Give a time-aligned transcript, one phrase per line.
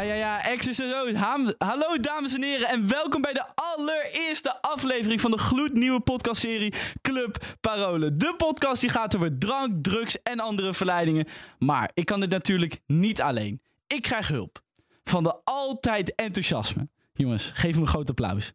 [0.00, 1.14] Ja, ja, ja.
[1.14, 6.74] Ham- Hallo dames en heren en welkom bij de allereerste aflevering van de gloednieuwe podcastserie
[7.02, 8.16] Club Parole.
[8.16, 11.26] De podcast die gaat over drank, drugs en andere verleidingen.
[11.58, 13.62] Maar ik kan dit natuurlijk niet alleen.
[13.86, 14.62] Ik krijg hulp
[15.04, 16.88] van de altijd enthousiasme.
[17.14, 18.52] Jongens, geef hem een groot applaus.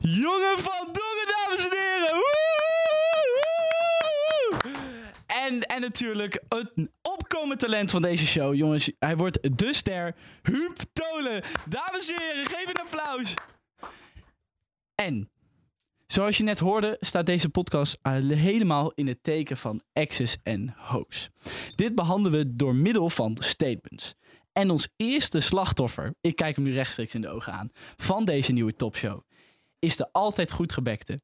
[0.00, 2.18] Jongen van Dongen, dames en heren!
[5.26, 6.70] En, en natuurlijk het
[7.32, 8.54] opkomend talent van deze show.
[8.54, 10.14] Jongens, hij wordt de ster.
[10.42, 11.42] Huub Tolen.
[11.68, 13.34] Dames en heren, geef een applaus.
[14.94, 15.30] En,
[16.06, 21.28] zoals je net hoorde, staat deze podcast helemaal in het teken van exes en hoes.
[21.76, 24.14] Dit behandelen we door middel van statements.
[24.52, 28.52] En ons eerste slachtoffer, ik kijk hem nu rechtstreeks in de ogen aan, van deze
[28.52, 29.20] nieuwe topshow,
[29.78, 31.18] is de altijd goed gebekte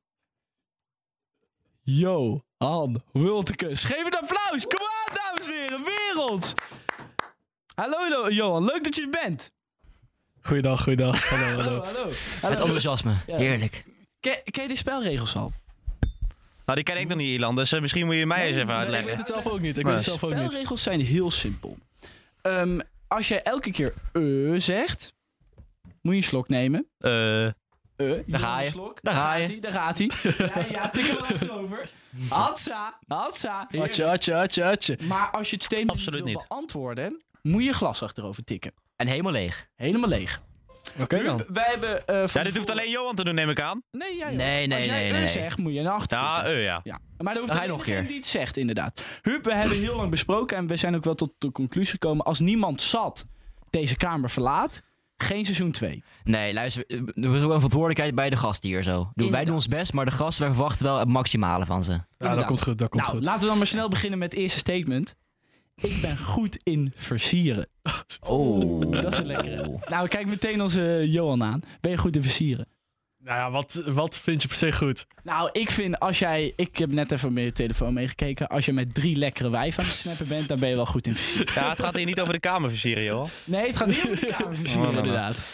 [1.86, 3.84] Johan Wultekus.
[3.84, 4.66] Geef een applaus.
[4.66, 5.84] Kom aan, dames en heren.
[7.74, 9.52] Hallo Lo- Johan, leuk dat je er bent.
[10.42, 11.28] Goeiedag, goeiedag.
[11.30, 11.80] Hallo, hallo.
[11.84, 12.10] hallo.
[12.40, 13.14] Het enthousiasme.
[13.26, 13.36] Ja.
[13.36, 13.84] Heerlijk.
[14.20, 15.52] Ken, ken je de spelregels al?
[16.64, 17.56] Nou, die ken ik nog niet, Ilan.
[17.56, 19.06] Dus eh, misschien moet je mij eens even Ik uitleggen.
[19.06, 19.78] weet het zelf ook niet.
[19.78, 20.38] Ik weet het zelf ook niet.
[20.40, 21.78] Spelregels zijn heel simpel.
[22.42, 24.22] Ehm, als jij elke keer eh
[24.60, 25.12] zegt,
[26.02, 26.86] moet je een slok nemen.
[26.98, 27.48] Eh,
[27.96, 28.70] Eh, Daar ga een je.
[28.70, 28.98] Slok.
[29.02, 29.58] Daar ga gaat je.
[29.60, 30.10] Daar gaat hij.
[30.54, 31.88] Ja, ja, tik hem achterover.
[32.28, 33.68] Hatsa, hatsa.
[33.78, 34.98] Atje, atje, atje, atje.
[35.08, 36.44] Maar als je het statement Absoluut wil niet.
[36.48, 38.72] beantwoorden, moet je je glas achterover tikken.
[38.96, 39.66] En helemaal leeg.
[39.76, 40.42] Helemaal leeg.
[41.00, 41.36] Oké dan.
[41.36, 42.06] Huub, wij hebben...
[42.06, 43.82] eh, van ja, dit hoeft alleen Johan te doen, neem ik aan.
[43.90, 44.36] Nee, jij ook.
[44.36, 45.26] Nee, nee, Als jij nee, eh nee.
[45.26, 46.80] zegt, moet je naar achter Ja, eh, ja.
[46.84, 46.98] Ja.
[47.18, 48.06] Maar dat hoeft Hij nog een keer.
[48.06, 49.02] die het zegt, inderdaad.
[49.22, 52.24] Huub, we hebben heel lang besproken en we zijn ook wel tot de conclusie gekomen.
[52.24, 53.24] Als niemand zat
[53.70, 54.82] deze kamer verlaat,
[55.16, 56.04] geen seizoen 2.
[56.24, 56.86] Nee, luister.
[56.86, 59.10] eh, ook een verantwoordelijkheid bij de gasten hier zo.
[59.14, 61.92] Doe, wij doen ons best, maar de gasten wij verwachten wel het maximale van ze.
[62.18, 63.24] Ja, dat komt goed, dat komt Nou, goed.
[63.24, 65.14] laten we dan maar snel beginnen met het eerste statement.
[65.74, 67.68] Ik ben goed in versieren.
[68.20, 68.80] Oh.
[69.02, 69.78] Dat is een lekkere.
[69.88, 71.60] Nou, kijk meteen onze Johan aan.
[71.80, 72.66] Ben je goed in versieren?
[73.26, 75.06] Nou ja, wat, wat vind je per se goed?
[75.22, 76.52] Nou, ik vind als jij...
[76.56, 78.48] Ik heb net even met je telefoon meegekeken.
[78.48, 81.06] Als je met drie lekkere wijven aan het snappen bent, dan ben je wel goed
[81.06, 81.54] in versieren.
[81.54, 83.28] Ja, het gaat hier niet over de kamer versieren, joh.
[83.44, 85.44] Nee, het gaat niet over de kamer versieren, Oh, nou, inderdaad.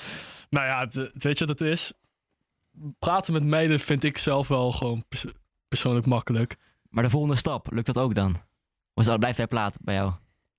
[0.51, 1.93] Nou ja, het, weet je wat het is?
[2.99, 5.25] Praten met meiden vind ik zelf wel gewoon pers-
[5.69, 6.57] persoonlijk makkelijk.
[6.91, 8.41] Maar de volgende stap, lukt dat ook dan?
[8.95, 10.13] Of zal- blijft hij plaat bij jou?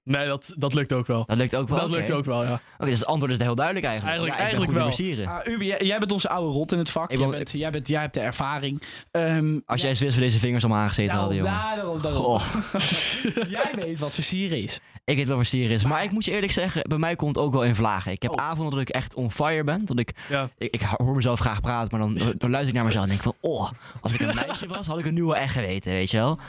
[0.03, 1.23] Nee, dat, dat lukt ook wel.
[1.25, 1.79] Dat lukt ook wel.
[1.79, 2.61] Dat lukt ook wel, ja.
[2.77, 4.17] Oké, dus het antwoord is heel duidelijk eigenlijk.
[4.17, 5.37] Eigenlijk- Ja, ik ben eigenlijk wel.
[5.37, 7.11] Ah, Ubi, jij, jij bent onze oude rot in het vak.
[7.11, 8.81] Ik Jij, bent, jij, bent, jij hebt de ervaring.
[9.11, 11.53] Ehm, Als jij Zwits voor deze vingers om aangezeten nou, hadden, jongen.
[11.53, 12.21] daarom, daarom.
[12.23, 12.43] Goh,
[13.49, 14.79] Jij weet wat versieren is.
[15.05, 15.83] ik weet wel versieren is.
[15.83, 18.11] Maar ik moet je eerlijk zeggen, bij mij komt het ook wel in vlagen.
[18.11, 18.37] Ik heb Oh.
[18.45, 19.85] avonden dat ik echt on fire ben.
[19.85, 20.49] Dat ik ja.
[20.57, 23.21] ik, ik hoor mezelf graag praten, maar dan, dan luister ik naar mezelf en denk
[23.23, 23.69] ik van, oh,
[24.01, 26.39] als ik een meisje was, had ik het nu wel echt geweten, weet je wel.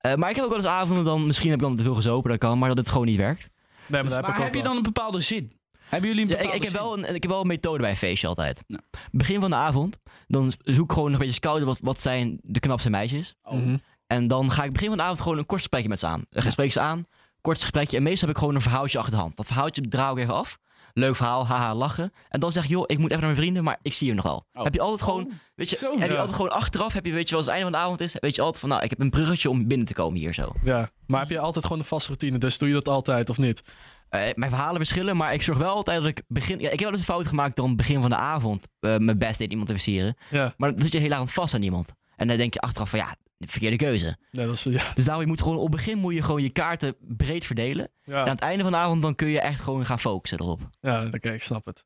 [0.00, 1.94] Eh, maar ik heb ook wel eens avonden dan, misschien heb ik dan te veel
[1.94, 3.48] gezopen, dat kan, maar dat het gewoon niet werkt.
[3.86, 5.52] Nee, maar dat heb maar ik ook heb je dan een bepaalde zin?
[5.78, 6.88] Hebben jullie een Ja, bepaalde ik, ik, heb zin?
[6.88, 8.62] wel een, ik heb wel een methode bij een feestje altijd.
[9.10, 12.38] Begin van de avond, dan zoek ik gewoon nog een beetje scouten wat, wat zijn
[12.42, 13.34] de knapste meisjes.
[13.42, 13.52] Oh.
[13.52, 13.76] Mhm.
[14.06, 16.24] En dan ga ik begin van de avond gewoon een kort gesprekje met ze aan.
[16.30, 17.06] Dan spreek ik ze aan,
[17.40, 17.96] kort gesprekje.
[17.96, 19.36] En meestal heb ik gewoon een verhaaltje achter de hand.
[19.36, 20.58] Dat verhaaltje draai ik even af.
[20.92, 22.12] Leuk verhaal, haha, lachen.
[22.28, 24.14] En dan zeg je, joh, ik moet even naar mijn vrienden, maar ik zie je
[24.14, 24.46] nog wel.
[24.52, 24.64] Oh.
[24.64, 27.28] Heb je altijd gewoon, Oh, weet je, heb je altijd gewoon achteraf, heb je, weet
[27.28, 29.00] je als het einde van de avond is, weet je altijd van, nou, ik heb
[29.00, 30.52] een bruggetje om binnen te komen hier zo.
[30.62, 33.38] Ja, maar heb je altijd gewoon een vaste routine, dus doe je dat altijd of
[33.38, 33.62] niet?
[34.08, 36.80] Eh, mijn verhalen verschillen, maar ik zorg wel altijd dat ik begin, ja, ik heb
[36.80, 39.68] wel eens een fout gemaakt dan begin van de avond eh, mijn best deed iemand
[39.68, 40.16] te versieren.
[40.30, 41.92] Ja, Maar dan zit je heel erg vast aan iemand.
[42.16, 43.14] En dan denk je achteraf van, ja,
[43.48, 44.16] verkeerde keuze.
[44.30, 44.92] nee, dat is, ja.
[44.94, 47.88] Dus daarom, je moet gewoon, op het begin moet je gewoon je kaarten breed verdelen.
[48.04, 50.60] En aan het einde van de avond dan kun je echt gewoon gaan focussen erop.
[50.80, 51.84] ja oké, ik snap het.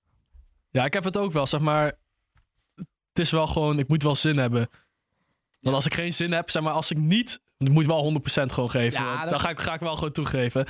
[0.70, 1.92] Ja, ik heb het ook wel, zeg maar.
[3.12, 4.68] Het is wel gewoon, ik moet wel zin hebben.
[5.60, 7.40] Want als ik geen zin heb, zeg maar, als ik niet.
[7.56, 8.22] Je moet wel 100%
[8.52, 9.00] gewoon geven.
[9.02, 10.66] Ja, Dan ga ik, ga ik wel gewoon toegeven.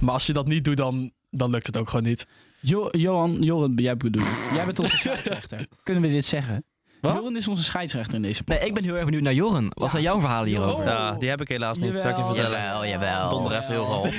[0.00, 2.26] Maar als je dat niet doet, dan, dan lukt het ook gewoon niet.
[2.60, 4.22] Jo Johan, Joran, jij bedoel
[4.52, 5.66] Jij bent onze scheidsrechter.
[5.82, 6.64] Kunnen we dit zeggen?
[7.00, 7.14] Wat?
[7.14, 8.66] Joran is onze scheidsrechter in deze Nee, podcast.
[8.68, 9.64] ik ben heel erg benieuwd naar Joren.
[9.68, 9.88] Wat Ja.
[9.88, 10.84] zijn jouw verhalen hierover?
[10.84, 11.94] Ja, die heb ik helaas niet.
[11.94, 12.26] Zal ik je Jawel.
[12.34, 12.58] vertellen?
[12.62, 13.28] Jawel, jawel.
[13.28, 14.14] Donder even heel gehaald.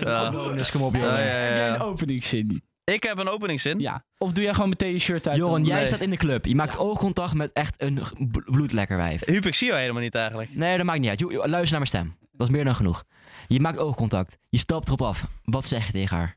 [0.00, 0.64] Ja.
[0.70, 1.18] Kom op, Ja, Joren.
[1.18, 1.74] ja, Heb jij ja.
[1.74, 2.62] een openingszin?
[2.84, 3.78] Ik heb een openingszin.
[3.78, 4.04] Ja.
[4.18, 5.36] Of doe jij gewoon meteen je shirt uit?
[5.36, 5.86] Joren, dan- jij Nee.
[5.86, 6.44] staat in de club.
[6.44, 8.02] Je maakt oogcontact met echt een
[8.44, 9.24] bloedlekker wijf.
[9.26, 10.54] Huub, ik zie jou helemaal niet eigenlijk.
[10.54, 11.20] Nee, dat maakt niet uit.
[11.20, 12.16] Luister naar mijn stem.
[12.32, 13.04] Dat is meer dan genoeg.
[13.48, 14.38] Je maakt oogcontact.
[14.48, 15.24] Je stapt erop af.
[15.44, 16.36] Wat zeg je tegen haar?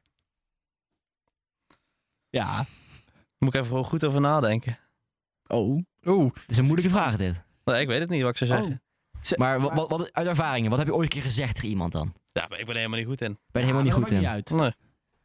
[2.30, 2.66] Ja.
[3.38, 4.78] Moet ik even gewoon goed over nadenken.
[5.54, 5.82] Oh.
[6.06, 7.42] Oeh, Het is een moeilijke vraag dit.
[7.66, 8.82] Nee, ik weet het niet wat ik zou zeggen.
[9.22, 11.70] Ze- Maar wat, wat, wat- uit ervaringen, wat heb je ooit een keer gezegd tegen
[11.70, 12.14] iemand dan?
[12.32, 13.38] Ja, maar ik ben er helemaal niet goed in.
[13.52, 14.22] Ben je helemaal niet goed in?
[14.22, 14.76] maakt niet uit.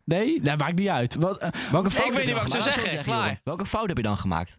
[0.05, 0.25] Nee.
[0.25, 1.15] Nee, dat maakt niet uit.
[1.15, 3.41] Wat, eh, Welke fout weet heb je niet wat ik zou zeggen, klaar.
[3.45, 4.59] Welke fout heb je dan gemaakt?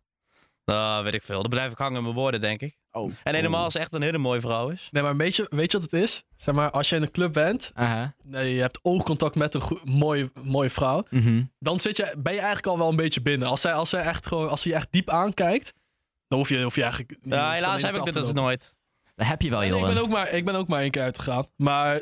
[0.69, 1.41] Nou, weet ik veel.
[1.41, 2.77] Dan blijf ik hangen in mijn woorden, denk ik.
[2.91, 3.11] oh.
[3.23, 4.87] En helemaal als het echt een hele mooie vrouw is.
[4.91, 6.23] nee, maar weet je, weet je wat het is?
[6.37, 8.13] Zeg maar, als je in een club bent, Aha.
[8.23, 11.43] nee, je hebt oogcontact met een goe- mooie, mooie vrouw, Mhm.
[11.59, 13.47] dan zit je, ben je eigenlijk al wel een beetje binnen.
[13.47, 15.73] Als zij, als zij echt gewoon, als ze je echt diep aankijkt,
[16.27, 17.17] dan hoef je, hoef je eigenlijk.
[17.21, 18.73] Ja, helaas heb ik dit te dus nooit.
[19.15, 21.01] Dat heb je wel, Nee, ik, ben ook maar, ik ben ook maar één keer
[21.01, 21.45] uitgegaan.
[21.55, 22.01] Maar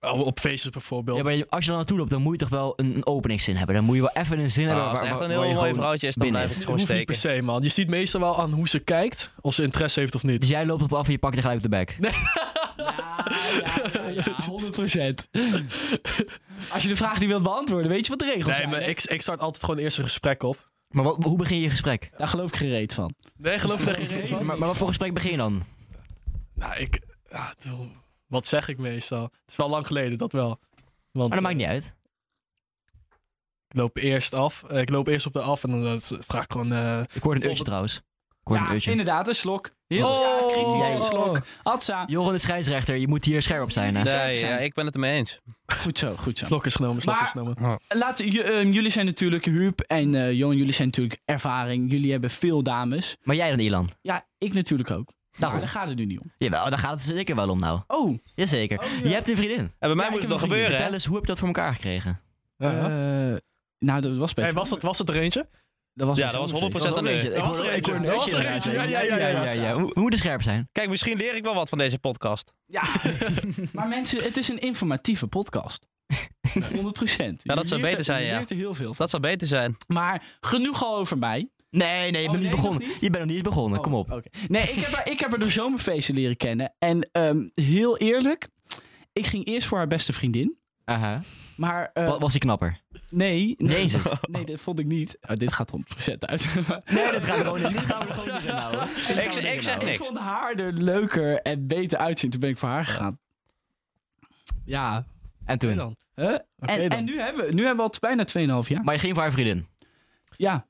[0.00, 1.16] op feestjes bijvoorbeeld.
[1.18, 3.56] Ja, maar als je er naartoe loopt, dan moet je toch wel een, een openingszin
[3.56, 3.74] hebben.
[3.74, 4.84] Dan moet je wel even een zin hebben.
[4.84, 6.64] Nou, als waar- het echt een heel mooi gewoon vrouwtje is, dan blijf ik Dat
[6.64, 7.36] gewoon hoeft niet per steken.
[7.38, 7.62] se, man.
[7.62, 10.40] Je ziet meestal wel aan hoe ze kijkt, of ze interesse heeft of niet.
[10.40, 11.96] Dus jij loopt op af en je pakt er gelijk op de bek.
[12.00, 12.10] Ja,
[13.92, 15.28] ja, ja, 100%.
[16.72, 18.68] Als je de vraag niet wilt beantwoorden, weet je wat de regels Nee, zijn.
[18.70, 18.86] maar hè?
[18.86, 20.70] ik, ik start altijd gewoon eerst een gesprek op.
[20.88, 22.10] Maar wat, hoe begin je je gesprek?
[22.18, 23.12] Daar geloof ik gereed van.
[23.36, 24.44] Nee, geloof je er geen reden van?
[24.46, 25.62] Maar, maar wat voor gesprek begin je dan?
[26.54, 27.00] Nou, ik...
[27.30, 27.86] Ja, doe-
[28.28, 29.22] wat zeg ik meestal?
[29.22, 30.58] Het is wel lang geleden, dat wel.
[31.12, 31.94] Want Maar dat maakt eh, niet uit.
[33.68, 34.62] ik loop eerst af.
[34.62, 35.94] eh, ik loop eerst op de af en dan eh,
[36.26, 36.72] vraag ik gewoon...
[36.72, 37.96] eh, Ik hoorde een uurtje trouwens.
[38.44, 38.90] Ik Ja, een uurtje.
[38.90, 39.70] inderdaad, een slok.
[39.86, 40.20] Heel Oh.
[40.20, 41.40] ja, kritisch, Jij- een slok.
[41.62, 42.04] Atsa.
[42.06, 43.96] Joran de scheidsrechter, je moet hier scherp op zijn.
[43.96, 44.02] Hè?
[44.02, 44.38] Nee.
[44.38, 45.38] Ja, ik ben het ermee eens.
[45.82, 46.46] Goed zo, goed zo.
[46.46, 47.80] slok is genomen, slok Maar- is genomen.
[47.88, 51.90] Laat, j- ehm, jullie zijn natuurlijk, Huub en eh Johan, jullie zijn natuurlijk ervaring.
[51.90, 53.16] Jullie hebben veel dames.
[53.22, 53.90] Maar jij dan, Ilan?
[54.02, 55.12] Ja, ik natuurlijk ook.
[55.38, 55.60] Maar Daarom.
[55.60, 56.32] daar gaat het nu niet om.
[56.38, 57.80] Jawel, daar gaat het zeker wel om nou.
[57.86, 58.78] Oh, Jazeker.
[58.78, 59.08] Oh, ja.
[59.08, 59.58] Je hebt een vriendin.
[59.58, 60.76] En bij mij moet het nog gebeuren, hè?
[60.76, 62.20] Vertel eens, hoe heb je dat voor elkaar gekregen?
[62.56, 62.68] Eh,
[63.78, 65.48] nou, dat was best Hey, was, dat, was het er eentje?
[65.94, 66.84] Dat was Ja, dat was een 100% feest.
[66.84, 67.24] een een uur.
[67.24, 67.92] Ik Dat was er eentje.
[67.92, 68.72] een Dat was er eentje.
[68.72, 69.74] Ja, ja, ja, ja, ja.
[69.74, 70.68] Hoe, hoe moet er scherp zijn?
[70.72, 72.52] Kijk, misschien leer ik wel wat van deze podcast.
[72.66, 72.82] Ja,
[73.72, 75.86] maar mensen, het is een informatieve podcast.
[76.74, 77.42] 100 procent.
[77.44, 78.30] Ja, dat zou beter zijn, ja.
[78.30, 78.96] Je leert er heel veel van.
[78.98, 79.76] Dat zou beter zijn.
[79.86, 81.48] Maar genoeg al over mij.
[81.70, 82.80] Nee, nee, je Oh, bent nee, niet begonnen.
[82.80, 83.00] nog niet?
[83.00, 84.10] Je bent nog niet eens begonnen, kom op.
[84.10, 84.28] Oh, oké.
[84.48, 86.74] Nee, ik heb, haar, ik heb haar door zomerfeesten leren kennen.
[86.78, 88.48] En ehm, heel eerlijk,
[89.12, 90.56] ik ging eerst voor haar beste vriendin.
[90.84, 91.22] Aha.
[91.56, 92.80] Maar eh, Wa- Was die knapper?
[93.10, 94.02] nee, nee, Jezus.
[94.30, 95.18] nee, dat vond ik niet.
[95.20, 95.72] Oh, dit gaat
[96.10, 96.54] 100% uit.
[96.94, 97.72] Nee, dat gaat gewoon niet.
[97.72, 99.74] Dit gaan we er gewoon niet Ik- erin ik zeg houden.
[99.74, 99.98] ik niks.
[99.98, 102.30] vond haar er leuker en beter uitzien.
[102.30, 103.18] Toen ben ik voor haar gegaan.
[104.64, 105.04] Ja.
[105.44, 105.76] En toen?
[105.76, 105.96] dan.
[106.14, 106.28] Huh?
[106.28, 106.68] En, dan.
[106.88, 108.24] en nu hebben we, nu hebben we al bijna
[108.62, 108.84] 2,5 jaar.
[108.84, 109.66] Maar je ging voor haar vriendin.
[110.36, 110.66] Ja.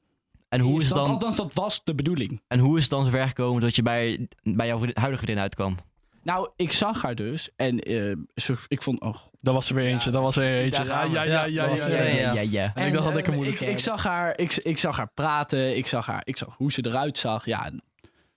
[0.48, 2.42] En hoe is dat, dan, Althans, dat was de bedoeling.
[2.48, 5.76] en hoe is het dan zover gekomen dat je bij, bij jouw huidige vriendin uitkwam?
[6.22, 7.48] Nou, ik zag haar dus.
[7.56, 9.00] En eh, ze, ik vond...
[9.00, 10.84] Oh, Dat was er weer eentje, dat was er weer eentje.
[10.84, 12.06] Daar Ja, ja, ja, ja, ja, ja, ja.
[12.06, 12.40] een, ja.
[12.40, 12.72] ja.
[12.74, 14.96] En ik dacht dat ik eh, hem moeilijk ik, ik zag haar, ik, ik zag
[14.96, 17.46] haar praten, ik zag, haar, ik zag hoe ze eruit zag.
[17.46, 17.82] Ja, en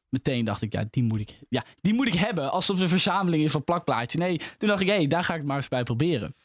[0.10, 2.52] meteen dacht ik, ja, die moet ik, ja, die moet ik hebben.
[2.52, 4.18] Alsof het een verzameling is van plakplaatje.
[4.18, 6.36] Nee, toen dacht ik, hé, daar ga ik het maar eens bij proberen.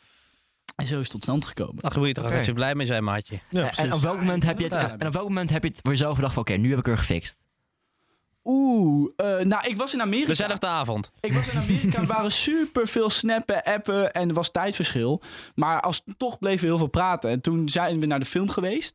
[0.76, 1.76] En zo is het tot stand gekomen.
[1.76, 2.32] Dan moet je toch Oké.
[2.32, 3.38] ook als je blij mee zijn, maatje.
[3.50, 5.78] Ja, en op welk moment heb je het, en op welk moment heb je het
[5.82, 7.38] voor jezelf gedacht van oké, nu heb ik er gefixt?
[8.44, 10.26] Oeh, eh, nou, ik was in Amerika.
[10.28, 11.10] Dezelfde avond.
[11.20, 15.22] Ik was in Amerika, er waren super veel snappen, appen en er was tijdverschil.
[15.54, 17.30] Maar als, toch bleven we heel veel praten.
[17.30, 18.94] En toen zijn we naar de film geweest.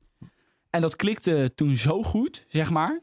[0.70, 3.02] En dat klikte toen zo goed, zeg maar.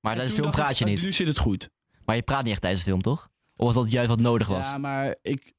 [0.00, 1.02] Maar En tijdens de film praat je niet.
[1.02, 1.70] Nu zit het goed.
[2.04, 3.28] Maar je praat niet echt tijdens de film, toch?
[3.56, 4.66] Of was dat juist wat nodig was?
[4.66, 5.52] Ja, maar ik,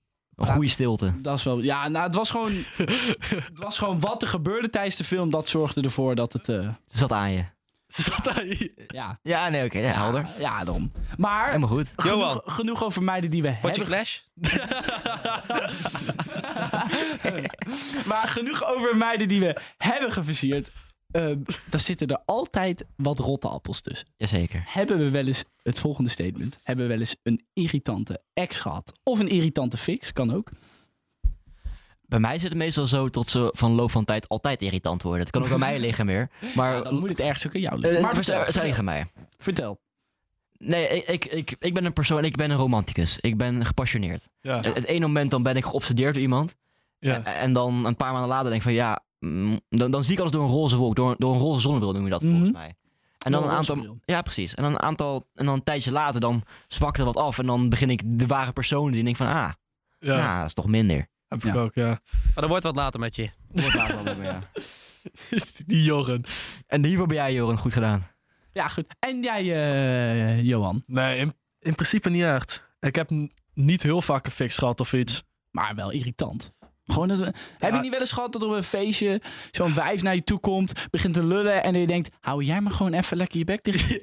[0.48, 1.14] Een goede stilte.
[1.22, 1.60] dat is wel...
[1.62, 2.52] Ja, nou, het was gewoon...
[3.50, 5.30] het was gewoon wat er gebeurde tijdens de film.
[5.30, 6.50] Dat zorgde ervoor dat het...
[6.50, 6.60] eh,
[6.92, 7.44] Ze zat aan je.
[7.92, 8.46] Zat daar-
[8.88, 10.28] ja, Ja, nee, oké, ja, helder.
[10.40, 10.92] ja, daarom.
[11.18, 11.92] Maar Helemaal goed.
[12.04, 12.30] Johan.
[12.30, 13.88] genoeg, genoeg over meiden die we Word je hebben...
[13.88, 14.20] clash?
[18.10, 20.72] maar genoeg over meiden die we hebben geversierd.
[21.12, 21.38] Ehm
[21.70, 24.08] daar zitten er altijd wat rotte appels tussen.
[24.18, 24.64] Jazeker.
[24.68, 26.60] Hebben we wel eens het volgende statement?
[26.64, 28.94] Hebben we wel eens een irritante ex gehad?
[29.04, 30.50] Of een irritante fix, kan ook.
[32.02, 35.22] Bij mij zit het meestal zo tot ze van loop van tijd altijd irritant worden.
[35.22, 36.30] Het kan ook aan mij liggen meer.
[36.56, 38.02] Maar, Ja, dan moet het ergens ook aan jou Eh, liggen.
[38.02, 38.70] Maar vers- vertel, het vertel.
[38.70, 39.06] tegen mij.
[39.38, 39.80] vertel.
[40.58, 43.18] Nee, ik, ik, ik, ik ben een persoon, ik ben een romanticus.
[43.20, 44.28] Ik ben gepassioneerd.
[44.42, 46.56] Ja, Het, het ene moment dan ben ik geobsedeerd door iemand.
[47.00, 47.16] ja.
[47.16, 49.00] En, en dan een paar maanden later denk ik van ja,
[49.70, 52.04] dan, dan zie ik alles door een roze wolk, door, door een roze zonnebril noem
[52.04, 52.32] je dat Mhm.
[52.32, 52.76] volgens mij.
[53.26, 54.56] En dan een aantal, ja precies.
[54.56, 57.46] En dan een aantal, en dan een tijdje later dan zwakt het wat af en
[57.46, 59.52] dan begin ik de ware persoon zien en denk van, ah,
[60.00, 61.08] Ja, ja, dat is toch minder.
[61.28, 61.60] heb ik Ja.
[61.60, 61.88] ook, ja.
[62.14, 63.30] Maar dat wordt wat later met je.
[63.52, 64.50] Wordt later ja.
[65.66, 66.24] Die Jorren.
[66.68, 68.08] En hiervoor ben jij, Joren, goed gedaan.
[68.52, 68.86] Ja, goed.
[69.00, 70.84] En jij, eh, Johan?
[70.88, 72.70] Nee, in, in principe niet echt.
[72.80, 73.10] Ik heb
[73.54, 75.24] niet heel vaak een fix gehad of iets.
[75.52, 76.54] Maar wel irritant.
[76.86, 79.22] Gewoon dat we- Heb je niet wel eens gehad dat op een feestje
[79.52, 82.62] zo'n wijf naar je toe komt, begint te lullen en dat je denkt, hou jij
[82.62, 84.00] maar gewoon even lekker je bek dicht.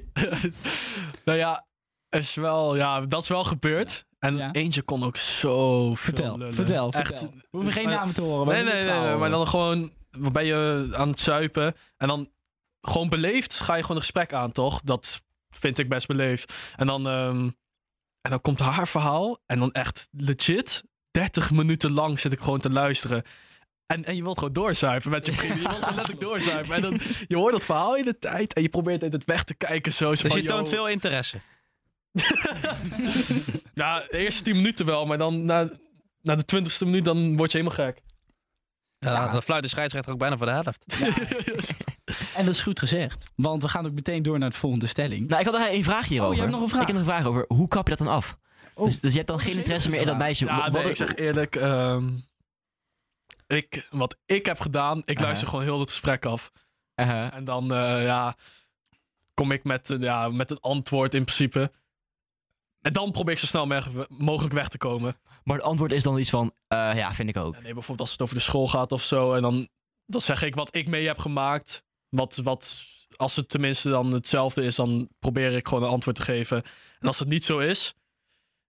[1.25, 1.65] nou ja,
[2.09, 4.05] is wel, ja, dat is wel gebeurd.
[4.19, 4.51] En Ja.
[4.51, 6.53] eentje kon ook zo Vertel, lullen.
[6.53, 7.31] vertel, Echt, vertel.
[7.33, 8.47] We hoeven geen maar- namen te horen.
[8.47, 12.29] we Nee, nee, nee, maar dan gewoon dan ben je aan het zuipen en dan
[12.81, 14.81] gewoon beleefd ga je gewoon een gesprek aan, toch?
[14.83, 16.53] Dat vind ik best beleefd.
[16.75, 17.49] En dan, ehm,
[18.21, 22.59] en dan komt haar verhaal en dan echt legit 30 minuten lang zit ik gewoon
[22.59, 23.23] te luisteren.
[23.85, 25.57] En, en je wilt gewoon doorzuipen met je vrienden.
[25.61, 26.75] Je wilt gewoon letterlijk doorzuipen.
[26.75, 29.53] En dan, je hoort dat verhaal in de tijd en je probeert het weg te
[29.53, 29.93] kijken.
[29.93, 30.73] Zo, zo Dus van, je toont yo.
[30.73, 31.39] veel interesse.
[33.73, 35.69] Ja, de eerste 10 minuten wel, maar dan na,
[36.21, 38.01] na de 20ste minuut dan word je helemaal gek.
[38.99, 39.31] Ja, Ja.
[39.31, 40.85] Dan fluit de scheidsrechter ook bijna voor de helft.
[42.35, 43.25] En dat is goed gezegd.
[43.35, 45.27] Want we gaan ook meteen door naar de volgende stelling.
[45.27, 46.31] Nou, ik had nog één vraag hierover.
[46.31, 46.81] Oh, je hebt nog een vraag?
[46.81, 48.37] Ik heb nog een vraag over, hoe kap je dat dan af?
[48.79, 48.85] Oh.
[48.85, 50.45] Dus, dus je hebt dan geen interesse meer in dat meisje.
[50.45, 52.09] Ja, Wat- nee, wat- ik zeg eerlijk, ehm,
[53.47, 55.25] ik, wat ik heb gedaan, ik Aha.
[55.25, 56.51] luister gewoon heel het gesprek af.
[56.95, 57.33] Uh-huh.
[57.33, 58.35] En dan, eh, ja,
[59.33, 61.71] kom ik met, ja, met een antwoord in principe.
[62.81, 65.17] En dan probeer ik zo snel mogelijk weg te komen.
[65.43, 67.53] Maar het antwoord is dan iets van, eh, ja, vind ik ook.
[67.55, 69.33] Ja, nee, bijvoorbeeld als het over de school gaat of zo.
[69.33, 69.67] En dan,
[70.05, 71.83] dan zeg ik wat ik mee heb gemaakt.
[72.09, 72.83] Wat, wat,
[73.15, 76.63] als het tenminste dan hetzelfde is, dan probeer ik gewoon een antwoord te geven.
[76.99, 77.93] En als het niet zo is,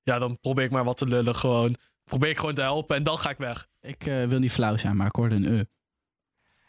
[0.02, 1.76] ja, dan probeer ik maar wat te lullen gewoon.
[2.04, 3.66] Probeer ik gewoon te helpen en dan ga ik weg.
[3.80, 5.64] Ik eh, wil niet flauw zijn, maar ik hoorde een e.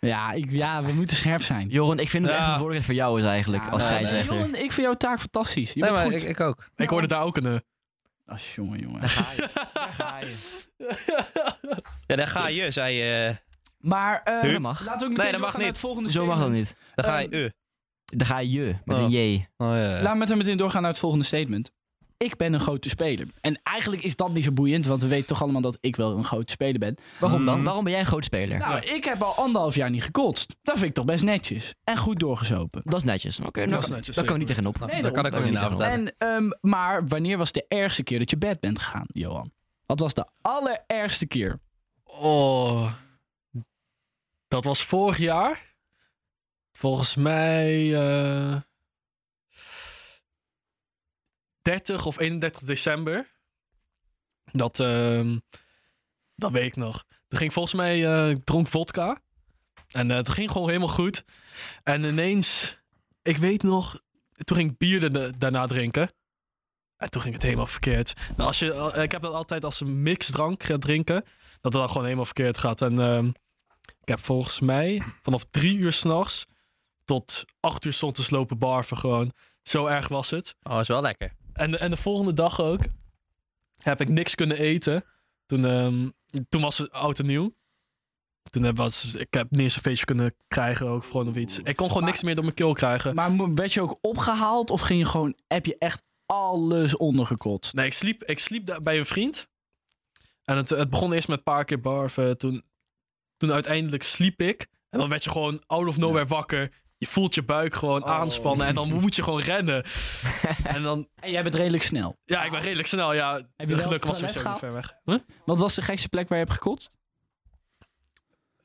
[0.08, 1.68] Ja, ik, ja, we moeten scherp zijn.
[1.68, 2.38] Joren, ik vind het Ja.
[2.38, 4.36] echt verantwoordelijkheid voor jou is eigenlijk, Ja, als scheidsrechter.
[4.36, 5.74] Johan, ik vind jouw taak fantastisch.
[5.74, 6.22] Je Nee, bent maar goed.
[6.24, 6.66] ik, ik ook.
[6.76, 7.62] Ik hoorde daar ook een...
[8.26, 9.00] Ah, jongen, jongen.
[9.00, 9.50] Daar ga je.
[9.74, 10.36] Daar ga je.
[12.08, 13.36] Ja, daar ga je, zei je.
[13.78, 14.86] Maar eh, mag.
[14.86, 15.66] laten we ook meteen Nee, dat mag niet.
[15.68, 16.76] het volgende Zo mag dat niet.
[16.96, 17.28] Daar ga je.
[17.30, 17.50] Ehm, uh.
[18.06, 19.04] Daar ga je, met Oh.
[19.04, 19.48] een J.
[19.58, 20.02] Oh, ja.
[20.02, 21.72] Laten we met meteen doorgaan naar het volgende statement.
[22.22, 23.28] Ik ben een grote speler.
[23.42, 26.18] En eigenlijk is dat niet zo boeiend, want we weten toch allemaal dat ik wel
[26.18, 26.96] een grote speler ben.
[27.20, 27.58] Waarom dan?
[27.60, 27.64] Mm.
[27.66, 28.58] Waarom ben jij een groot speler?
[28.58, 30.56] Nou, ik heb al anderhalf jaar niet gekotst.
[30.62, 31.74] Dat vind ik toch best netjes.
[31.84, 32.82] En goed doorgezopen.
[32.84, 33.40] Dat is netjes.
[33.40, 34.80] Oké, Dat dat, is netjes, daar kan ik niet tegenop.
[34.80, 35.88] Nee, daar kan ik ook niet vertellen.
[35.88, 39.52] En, ehm, maar wanneer was de ergste keer dat je bed bent gegaan, Johan?
[39.86, 41.60] Wat was de allerergste keer?
[42.04, 42.94] Oh.
[44.48, 45.76] Dat was vorig jaar.
[46.72, 47.94] Volgens mij.
[47.96, 48.56] eh
[51.62, 53.30] 30 of 31 december.
[54.52, 55.38] Dat, ehm,
[56.36, 57.04] dat weet ik nog.
[57.28, 58.06] Er ging volgens mij.
[58.12, 59.22] eh, ik dronk vodka.
[59.88, 61.24] En eh, het ging gewoon helemaal goed.
[61.84, 62.78] En ineens.
[63.22, 64.00] Ik weet nog.
[64.44, 66.12] Toen ging ik bier da- daarna drinken.
[66.98, 68.14] En toen ging het helemaal verkeerd.
[68.30, 71.22] Nou, als je, al- ik heb dat altijd als een mixdrank gaat drinken
[71.62, 72.82] dat het dan gewoon helemaal verkeerd gaat.
[72.82, 73.28] En ehm,
[74.02, 76.46] ik heb volgens mij vanaf drie uur s'nachts
[77.06, 79.32] tot acht uur 's ochtends lopen barven gewoon.
[79.64, 80.56] Zo erg was het.
[80.64, 81.34] Oh, is wel lekker.
[81.62, 82.82] En, en de volgende dag ook
[83.78, 85.04] heb ik niks kunnen eten.
[85.46, 86.10] Toen, ehm,
[86.50, 87.56] toen was het oud en nieuw.
[88.50, 91.60] Toen heb, was, ik heb niet eens een feestje kunnen krijgen ook gewoon of iets.
[91.60, 93.16] Ik kon gewoon Maar- niks meer door mijn keel krijgen.
[93.16, 97.74] Maar werd je ook opgehaald of ging je gewoon, heb je echt alles ondergekotst?
[97.74, 99.48] Nee, ik sliep, ik sliep daar bij een vriend.
[100.44, 102.38] En het, het begon eerst met een paar keer barven.
[102.38, 102.64] Toen,
[103.38, 104.68] toen uiteindelijk sliep ik.
[104.90, 106.72] En dan werd je gewoon out of nowhere wakker.
[107.02, 108.10] Je voelt je buik gewoon Oh.
[108.10, 108.68] aanspannen.
[108.68, 109.84] En dan moet je gewoon rennen.
[110.64, 112.18] en dan, En jij bent redelijk snel.
[112.26, 113.14] ja, ik ben redelijk snel.
[113.14, 114.94] Ja, Heb je gelukkig was toilet zo niet ver weg.
[115.06, 115.18] Huh?
[115.46, 116.90] Wat was de gekste plek waar je hebt gekotst?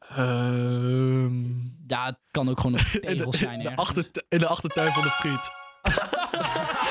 [0.09, 1.45] Ehm,
[1.87, 5.03] Ja, het kan ook gewoon de, tegels zijn in, de achter, in de achtertuin van
[5.03, 5.11] de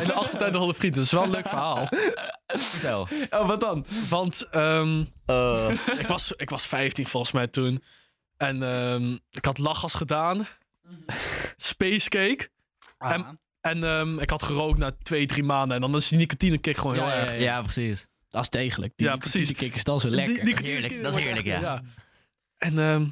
[0.00, 0.94] In de achtertuin de vriend.
[0.94, 1.88] Dat is wel een leuk verhaal.
[2.46, 3.08] Vertel.
[3.30, 3.84] Oh, wat dan?
[4.08, 7.82] Want ehm, Eh, ik, was, ik was 15 volgens mij toen.
[8.36, 10.46] En ehm, ik had lachgas gedaan.
[11.56, 12.48] Space cake.
[12.98, 15.74] En- En ehm, ik had gerookt na twee, drie maanden.
[15.76, 17.32] En dan is die nicotine kick gewoon heel Ja, ja, erg.
[17.32, 17.38] ja.
[17.38, 18.06] ja, precies.
[18.30, 18.92] Dat is degelijk.
[18.96, 19.52] Die Ja, ja, precies.
[19.52, 20.44] kick is dan zo lekker.
[20.44, 21.82] Die- die- Heerlijk, dat is heerlijk, ja.
[22.58, 23.06] En ehm,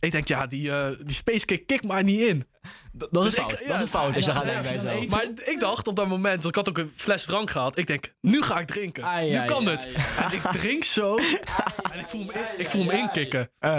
[0.00, 2.46] ik denk, ja, die, eh, die space kick kick maar niet in.
[2.92, 3.58] Dat is Dus ik- fout.
[3.60, 5.96] ja, dat is een fout als je gaat denken bij eet- Maar ik dacht op
[5.96, 7.78] dat moment, want ik had ook een fles drank gehad.
[7.78, 9.04] Ik denk, nu ga ik drinken.
[9.04, 9.94] Ai, nu ai, kan ai, het.
[10.18, 10.26] ai.
[10.26, 11.16] En ik drink zo.
[11.92, 13.50] en ik voel in- ik voel hem inkikken.
[13.58, 13.70] Eh,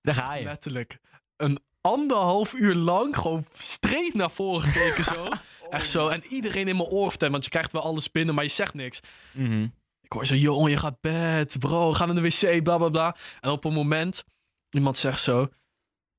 [0.00, 0.44] daar ga je.
[0.44, 0.98] Letterlijk.
[1.36, 5.26] Een anderhalf uur lang gewoon streed naar voren gekeken zo.
[5.70, 6.08] Echt zo.
[6.08, 8.74] En iedereen in mijn oor vertellen, want je krijgt wel alles binnen, maar je zegt
[8.74, 9.00] niks.
[9.32, 9.62] Mhm.
[9.62, 9.70] Ik
[10.02, 13.16] Ik hoor zo, jongen, je gaat bed, bro, ga naar de wc, bla bla bla.
[13.40, 14.24] En op een moment,
[14.74, 15.48] iemand zegt zo,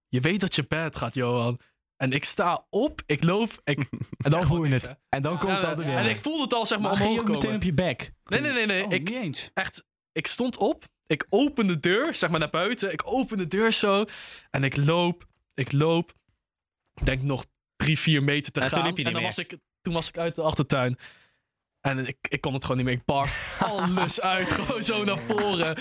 [0.07, 1.60] je weet dat je bed gaat, Johan.
[1.98, 3.89] En ik sta op, ik loop, ik...
[4.25, 4.91] En dan voel je niks, het.
[4.91, 4.95] hè.
[5.10, 5.95] En dan komt Ja, dat er weer.
[5.95, 7.74] En ik voelde het al, zeg maar, Maar ging je omhoog ook meteen op je
[7.74, 8.13] bek?
[8.24, 8.86] Nee, nee, nee, nee.
[8.86, 9.50] Oh, ik, niet eens.
[9.53, 12.91] echt, ik stond op, ik open de deur, zeg maar naar buiten.
[12.91, 14.05] Ik open de deur zo
[14.50, 16.13] en ik loop, ik loop.
[16.95, 17.45] Ik denk nog
[17.75, 18.93] drie, vier meter te En toen gaan.
[18.95, 20.98] je en dan was ik, toen was ik uit de achtertuin.
[21.81, 22.95] En ik, ik kon het gewoon niet meer.
[22.95, 25.77] Ik barf alles uit, gewoon zo naar voren.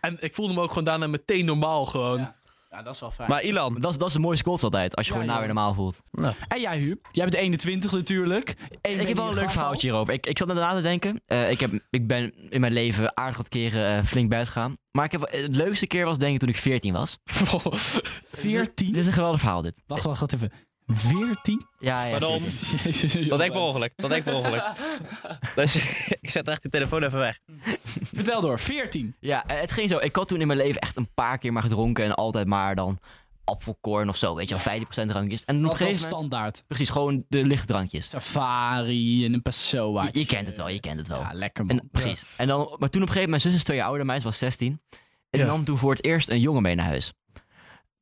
[0.00, 2.18] En ik voelde me ook gewoon daarna meteen normaal gewoon.
[2.18, 2.38] Ja.
[2.70, 3.28] Ja, dat is wel fijn.
[3.28, 5.46] Maar Ilan, Dat is, dat is de mooiste kots altijd, als je Ja, gewoon nou
[5.46, 6.00] weer normaal voelt.
[6.48, 7.08] En jij, Huub?
[7.12, 8.54] Jij bent 21 natuurlijk.
[8.80, 10.14] En Ik heb wel een leuk verhaaltje hierover.
[10.14, 11.22] Ik, ik zat net na te denken.
[11.26, 14.76] Eh, ik, heb, ik ben in mijn leven aardig wat keren eh, flink buiten gegaan.
[14.90, 17.18] Maar ik heb, het leukste keer was denk ik toen ik 14 was.
[18.24, 18.86] 14?
[18.86, 19.80] Dit is een geweldig verhaal dit.
[19.86, 20.52] Wacht, wacht, wacht even.
[20.96, 21.66] 14?
[21.78, 22.10] Ja, ja.
[22.10, 22.32] Pardon?
[22.32, 23.92] Jezus, dat deed ik per ongeluk.
[23.96, 24.62] Dat deed ik per ongeluk.
[25.54, 25.74] Dus
[26.20, 27.38] ik zet echt die telefoon even weg.
[28.14, 28.58] Vertel door.
[28.58, 29.16] 14.
[29.20, 29.98] Ja, het ging zo.
[29.98, 32.04] Ik had toen in mijn leven echt een paar keer maar gedronken.
[32.04, 32.98] En altijd maar dan
[33.44, 34.34] appelkorn of zo.
[34.34, 35.44] Weet je wel, 15% drankjes.
[35.44, 36.00] En op een gegeven moment...
[36.14, 36.64] standaard.
[36.66, 38.08] Precies, gewoon de lichte drankjes.
[38.08, 40.02] Safari en een Pessoa.
[40.02, 41.20] Je, je kent het wel, je kent het wel.
[41.20, 41.78] Ja, lekker man.
[41.78, 42.24] En, precies.
[42.36, 44.18] En dan, maar toen op een gegeven moment, mijn zus is twee jaar ouder, mij
[44.18, 44.68] ze was 16.
[44.90, 45.38] En Ja.
[45.44, 47.12] die nam toen voor het eerst een jongen mee naar huis.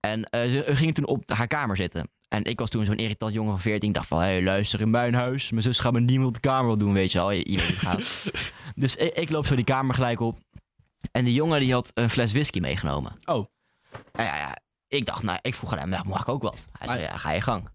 [0.00, 2.08] En eh, ze ze gingen toen op haar kamer zitten.
[2.28, 3.88] En ik was toen zo'n irritant jongen van 14.
[3.88, 5.50] Ik dacht van, hé, hey, luister, in mijn huis.
[5.50, 7.30] Mijn zus gaat me niemand op de kamer wat doen, weet je wel.
[7.30, 8.30] Je, weet gaat.
[8.74, 10.38] dus ik, ik loop zo die kamer gelijk op.
[11.12, 13.12] En die jongen die had een fles whisky meegenomen.
[13.24, 13.46] Oh.
[14.12, 16.66] En ja, ja, ik dacht, nou, ik vroeg aan hem, nou, mag ik ook wat?
[16.78, 17.68] Hij zei, Maar- ja, ga je gang.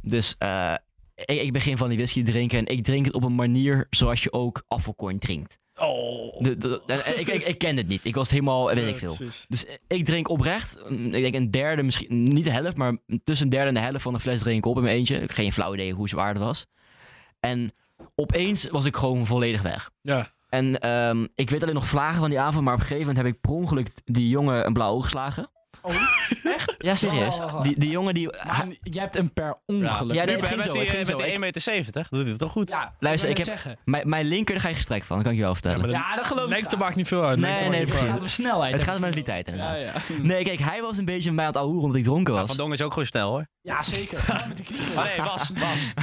[0.00, 0.74] Dus eh,
[1.14, 2.58] ik, ik begin van die whisky te drinken.
[2.58, 5.58] En ik drink het op een manier zoals je ook afvalkorn drinkt.
[5.86, 6.40] Oh.
[6.40, 8.00] De, de- de- ik, ik, ik ken het niet.
[8.04, 9.14] Ik was helemaal, weet ik veel.
[9.16, 9.44] precies.
[9.48, 13.46] Dus ik drink oprecht, mm, ik denk een derde, misschien niet de helft, maar tussen
[13.46, 15.14] een derde en de helft van de fles drink ik op in mijn eentje.
[15.14, 16.66] Ik heb geen flauw idee hoe zwaar het was.
[17.40, 17.72] En
[18.14, 19.90] opeens was ik gewoon volledig weg.
[20.02, 20.32] Ja.
[20.48, 23.24] En ehm, ik weet alleen nog vlagen van die avond, maar op een gegeven moment
[23.26, 25.50] heb ik per ongeluk die jongen een blauw oog geslagen.
[25.80, 25.94] Oh,
[26.56, 26.74] echt?
[26.78, 27.38] Ja, serieus.
[27.38, 27.62] Oh.
[27.62, 28.26] Die, die jongen die...
[28.44, 30.14] Maar jij hebt hem per ongeluk.
[30.14, 31.16] Ja, nee, Nu het ging zo, die, het ging met zo.
[31.16, 32.68] die Ik- 1,70 meter, doet hij het toch goed?
[32.68, 33.78] Ja, Luister, ik heb- zeggen.
[33.84, 35.82] Mijn, mijn linker, daar ga je gestrekt van, dat kan ik je wel vertellen.
[35.82, 37.38] dat- Ja, dat geloof ik Lengte maakt niet veel uit.
[37.38, 38.00] Nee, nee, precies.
[38.00, 38.72] Het gaat om snelheid.
[38.72, 39.76] Het gaat met die tijd inderdaad.
[39.76, 40.22] Ja, ja.
[40.22, 42.38] Nee, kijk, hij was een beetje bij mij aan het ouwehoeren omdat ik dronken Ja,
[42.40, 42.48] was.
[42.48, 43.46] Van Dong is ook gewoon snel hoor.
[43.60, 44.24] ja, zeker.
[44.48, 44.94] Met de knieën.
[44.94, 45.92] Maar nee, was, was.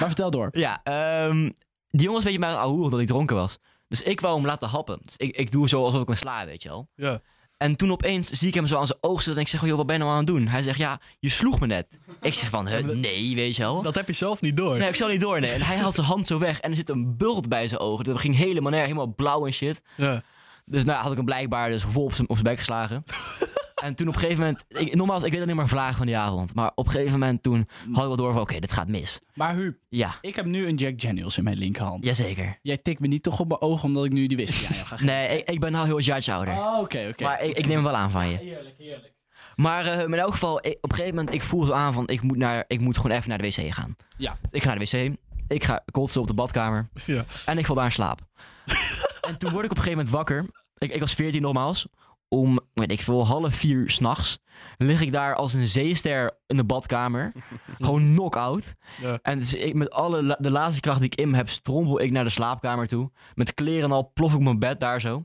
[0.00, 0.48] Maar vertel door.
[0.52, 1.50] Ja, ehm,
[1.90, 3.58] die jongen was een beetje bij mij aan het ouwehoeren omdat ik dronken was.
[3.88, 4.98] Dus ik wou hem laten happen.
[5.04, 6.88] Dus ik, ik doe zo alsof ik hem sla, weet je wel.
[6.94, 7.20] Ja.
[7.62, 9.76] En toen opeens zie ik hem zo aan zijn oog zitten en ik zeg, joh,
[9.76, 10.48] wat ben je nou aan het doen?
[10.48, 11.86] Hij zegt, ja, je sloeg me net.
[12.20, 13.82] Ik zeg van, huh, nee, weet je wel.
[13.82, 14.78] Dat heb je zelf niet door.
[14.78, 15.50] Nee, ik zal niet door, nee.
[15.50, 18.04] En hij haalt zijn hand zo weg en er zit een bult bij zijn ogen.
[18.04, 19.82] Dat ging helemaal neer, helemaal blauw en shit.
[19.96, 20.22] Ja.
[20.64, 23.04] Dus nou had ik hem blijkbaar dus vol op zijn, op zijn bek geslagen.
[23.82, 26.16] en toen op een gegeven moment, ik, nogmaals, ik weet alleen maar vragen van die
[26.16, 26.54] avond.
[26.54, 29.20] Maar op een gegeven moment toen had ik wel door van, oké, dit gaat mis.
[29.34, 32.04] Maar Huub, Ja, ik heb nu een Jack Daniels in mijn linkerhand.
[32.04, 32.58] jazeker.
[32.62, 34.86] Jij tikt me niet toch op mijn ogen omdat ik nu die whisky aan jou
[34.86, 35.06] ga geven?
[35.14, 36.54] Nee, ik, ik ben al heel jaartje ouder.
[36.54, 37.24] Oh, oké, oké.
[37.24, 38.36] Maar ik, ik neem hem wel aan van je.
[38.36, 39.12] Heerlijk, heerlijk.
[39.56, 42.08] Maar eh, in elk geval, ik- op een gegeven moment, ik voel zo aan van,
[42.08, 43.96] ik moet, naar, ik moet gewoon even naar de wc gaan.
[44.16, 44.36] Ja.
[44.50, 45.16] Ik ga naar de wc,
[45.48, 47.24] ik ga kotsen op de badkamer Ja.
[47.46, 48.20] en ik val daar in slaap.
[49.28, 50.46] en toen word ik op een gegeven moment wakker.
[50.78, 51.86] Ik, ik was 14 nogmaals.
[52.34, 54.38] Om, weet ik veel, half vier s'nachts
[54.76, 57.32] lig ik daar als een zeester in de badkamer.
[57.78, 58.74] gewoon knock-out.
[59.00, 59.18] Ja.
[59.22, 62.00] En dus ik, met alle la- de laatste kracht die ik in me heb, strompel
[62.00, 63.10] ik naar de slaapkamer toe.
[63.34, 65.22] Met kleren en al plof ik mijn bed daar zo.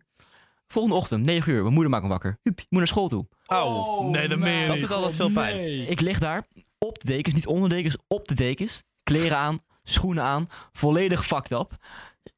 [0.68, 2.39] Volgende ochtend, 9 uur, mijn moeder maakt me wakker.
[2.44, 3.28] Hup, je moet naar school toe.
[3.46, 4.10] Auw.
[4.10, 5.56] Nee, dat meen je Dat doet altijd veel pijn.
[5.56, 5.86] Nee.
[5.88, 6.48] Ik lig daar
[6.80, 8.84] op de dekens, niet onder de dekens, op de dekens.
[9.04, 11.70] Kleren aan, schoenen aan, volledig fucked up.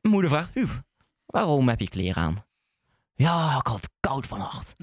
[0.01, 0.69] Mijn moeder vraagt, Huub,
[1.25, 2.45] waarom heb je kleren aan?
[3.17, 4.75] Ja, ik had het koud vannacht.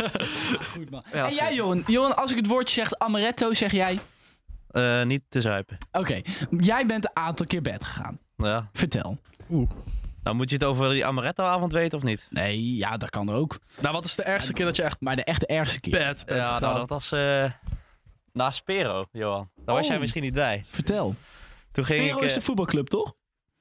[0.72, 1.02] Goed, man.
[1.12, 1.82] Ja, en jij, Johan?
[1.86, 3.98] Johan, als ik het woordje zeg amaretto, zeg jij...
[4.70, 5.76] Eh, niet te zuipen.
[5.92, 8.18] Oké, jij bent een aantal keer bed gegaan.
[8.36, 8.68] Ja.
[8.72, 9.18] Vertel.
[10.22, 12.26] Nou, moet je het over die amaretto-avond weten of niet?
[12.30, 13.58] Nee, ja, dat kan ook.
[13.80, 15.92] Nou, wat is de ergste keer dat je echt Maar de echte ergste keer.
[15.92, 17.44] bad bent Ja, nou, dat was eh
[18.32, 19.50] na Spero, Johan.
[19.64, 19.90] Daar was Oh.
[19.90, 20.64] jij misschien niet bij.
[20.70, 21.14] Vertel.
[21.72, 22.24] Toen ging Spero ik...
[22.24, 23.14] is eh, de voetbalclub, toch?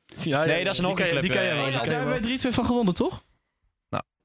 [0.05, 1.71] Ja, ja, Nee, dat is een die hockeyclub, Die ken je wel.
[1.71, 3.23] daar hebben we 3-2 van gewonnen, toch?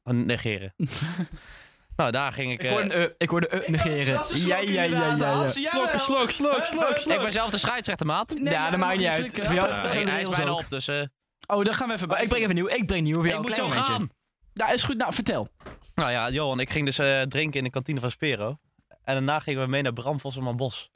[0.05, 0.75] Negeren.
[1.97, 2.63] nou, daar ging ik...
[2.63, 4.21] Ik eh, hoorde, eh, ik hoorde eh, negeren.
[4.35, 5.49] Ja, ja, ja, ja.
[5.49, 8.35] Slok, slok, slok, slok, ik ben zelf de scheidsrechter, maat.
[8.39, 9.37] Nee, Ja, dat maakt niet uit.
[9.37, 10.89] hij, is bijna op, dus...
[10.89, 11.03] eh,
[11.47, 12.23] Oh, dan gaan we even bij.
[12.23, 12.69] ik breng even nieuw.
[12.69, 13.43] Ik breng nieuw voor ik jou.
[13.43, 14.11] moet zo gaan.
[14.53, 14.97] Ja, is goed.
[14.97, 15.49] Nou, vertel.
[15.95, 18.59] Nou ja, Johan, ik ging dus eh, drinken in de kantine van Spero.
[18.89, 20.19] En daarna gingen we mee naar Bram
[20.57, 20.91] Bos.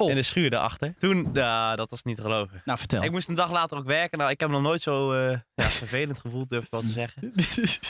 [0.00, 0.08] Oh.
[0.10, 0.94] In de schuur daarachter.
[0.98, 2.62] Toen, ja, dat was niet te geloven.
[2.64, 3.02] Nou, vertel.
[3.02, 4.18] Ik moest een dag later ook werken.
[4.18, 6.92] Nou, ik heb me nog nooit zo eh, ja, vervelend gevoeld, durf ik wel te
[6.92, 7.32] zeggen.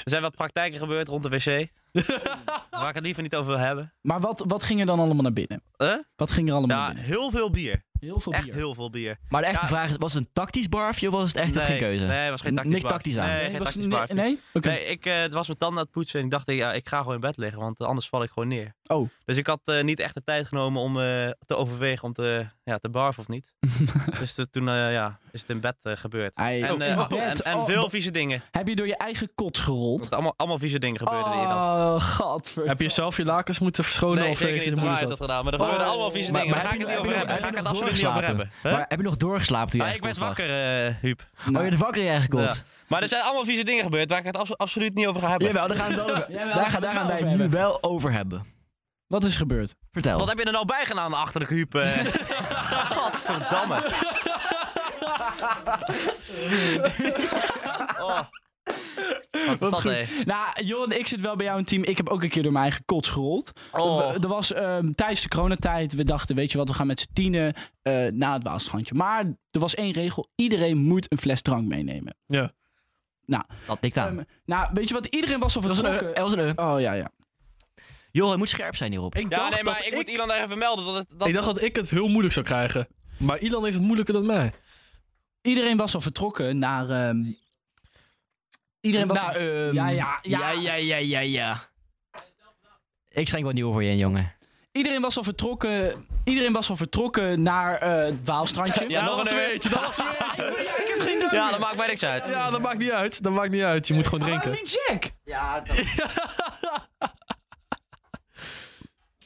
[0.04, 1.68] Er zijn wat praktijken gebeurd rond de wc.
[2.70, 3.92] waar ik het liever niet over wil hebben.
[4.00, 5.62] Maar wat, wat ging er dan allemaal naar binnen?
[5.76, 5.94] Huh?
[6.16, 7.12] Wat ging er allemaal Ja, naar binnen?
[7.12, 7.86] heel veel bier.
[8.00, 8.54] Heel veel Echt bier.
[8.54, 9.18] heel veel bier.
[9.28, 9.66] Maar de echte Ja.
[9.68, 12.06] vraag is, was het een tactisch barfje of was het echt nee, geen keuze?
[12.06, 13.26] Nee, het was geen tactisch niks tactisch aan.
[13.26, 14.14] Nee, Nee, geen was- tactisch nee, barfje.
[14.14, 14.40] nee?
[14.52, 14.68] Oké.
[14.68, 16.88] Nee, ik, eh, het was mijn tanden aan het poetsen en ik dacht, ja, ik
[16.88, 18.74] ga gewoon in bed liggen, want anders val ik gewoon neer.
[18.88, 19.08] Oh.
[19.24, 22.46] Dus ik had eh, niet echt de tijd genomen om eh, te overwegen om te,
[22.64, 23.54] ja, te barfen of niet.
[24.20, 26.32] dus de- toen eh, ja, is het in bed eh, gebeurd.
[26.34, 28.42] En, oh, eh, en, en Oh, veel vieze dingen.
[28.50, 30.10] Heb je door je eigen kots gerold?
[30.10, 31.56] Allemaal, allemaal vieze dingen gebeurden hier dan.
[31.56, 32.70] Oh, godverdomme.
[32.70, 34.22] Heb je zelf je lakens moeten verschonen?
[34.22, 34.80] Nee, of zeker niet.
[34.80, 35.16] moeder dat?
[35.16, 35.44] gedaan.
[35.44, 36.54] Maar er Oh, gebeurden allemaal vieze maar- dingen.
[36.56, 37.44] maar Daar ga ik heb het je niet nog- over hebben.
[37.44, 38.26] Ga ik het absoluut niet over doorgeslapen?
[38.26, 38.50] hebben.
[38.62, 38.72] Huh?
[38.72, 40.50] Maar heb je nog doorgeslapen toen je ik werd wakker,
[40.86, 41.20] eh Huub.
[41.38, 42.40] Oh, je bent wakker in je eigen kot.
[42.40, 42.54] Ja.
[42.88, 45.28] Maar er zijn allemaal vieze dingen gebeurd waar ik het abso- absoluut niet over ga
[45.30, 45.46] hebben.
[45.48, 45.76] Jawel, daar
[46.92, 48.56] gaan, wij nu wel over hebben.
[49.08, 49.74] Wat is gebeurd?
[49.90, 50.18] Vertel.
[50.18, 51.74] Wat heb je er nou bij gedaan, achterlijke Huub?
[51.74, 52.04] eh?
[52.90, 53.84] Gadverdamme.
[58.00, 58.20] Oh.
[59.58, 60.24] Wat is dat?
[60.24, 61.84] Nou, Johan, ik zit wel bij jou in het team.
[61.84, 63.52] Ik heb ook een keer door mijn eigen kots gerold.
[63.72, 64.14] Oh.
[64.14, 67.12] Er was ehm, tijdens de coronatijd, we dachten, weet je wat, we gaan met z'n
[67.12, 68.94] tienen eh naar het Waalstrandje.
[68.94, 72.16] Maar er was één regel, iedereen moet een fles drank meenemen.
[72.26, 72.52] Ja.
[73.66, 74.08] Dat tikt aan.
[74.08, 76.80] Ehm, nou, weet je wat, iedereen was al dat was een, dat was een, Oh
[76.80, 77.10] ja, ja.
[78.18, 79.14] Joh, het moet scherp zijn hierop.
[79.14, 80.84] Ik Ja, dacht, nee, maar dat ik, moet Ilan daar even melden.
[80.84, 82.88] Dat het, dat ik dacht dat ik het heel moeilijk zou krijgen.
[83.18, 84.52] Maar Ilan heeft het moeilijker dan mij.
[85.42, 86.90] Iedereen was al vertrokken naar...
[86.90, 87.16] ehm,
[88.80, 90.50] iedereen was Nou, al- ehm, Ja, ja, ja.
[90.50, 91.68] ja, ja, ja, ja, ja.
[93.08, 94.32] Ik schenk wat nieuw voor je in, jongen.
[94.72, 98.88] Iedereen was al vertrokken, iedereen was al vertrokken naar eh, het Waalstrandje.
[98.88, 101.28] Ja, nog dat was een dat was er eentje.
[101.36, 102.24] Ja, dat maakt mij niks uit.
[102.26, 103.22] Ja, dat maakt niet uit.
[103.22, 103.86] Dat maakt niet uit.
[103.86, 104.44] Je moet gewoon drinken.
[104.50, 105.12] Waarom niet Jack?
[105.24, 105.62] Ja,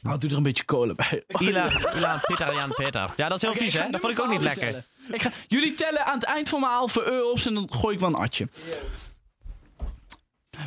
[0.03, 1.23] Oh, doe er een beetje kolen bij.
[1.47, 3.13] Ilan, Ilan, Peter, Jan, Peter.
[3.15, 3.89] Ja, dat is heel vies, hè?
[3.89, 4.85] Dat vond ik ook niet lekker.
[5.11, 7.99] Ik ga, jullie tellen aan het eind van mijn halve euro's en dan gooi ik
[7.99, 8.47] wel een atje.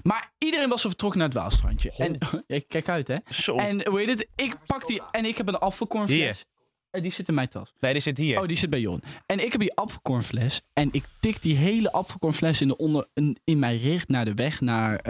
[0.02, 1.92] Maar iedereen was al vertrokken naar het Waalstrandje.
[1.96, 3.16] En ja, kijk uit, hè.
[3.28, 3.56] Zo.
[3.56, 4.28] En hoe heet het?
[4.36, 6.44] Ik pak die en ik heb een afvalkornfles.
[6.90, 7.72] En die zit in mijn tas.
[7.80, 8.40] Nee, die zit hier.
[8.40, 9.02] Oh, die zit bij Jon.
[9.26, 10.60] En ik heb die afvalkornfles.
[10.72, 14.34] En ik tik die hele afvalkornfles in, de onder, in, in mijn richt naar de
[14.34, 15.00] weg naar...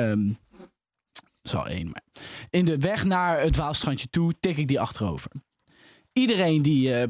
[1.55, 2.03] ehm zo één, maar...
[2.51, 5.31] In de weg naar het Waalstrandje toe tik ik die achterover.
[6.13, 6.95] Iedereen die...
[6.95, 7.09] eh,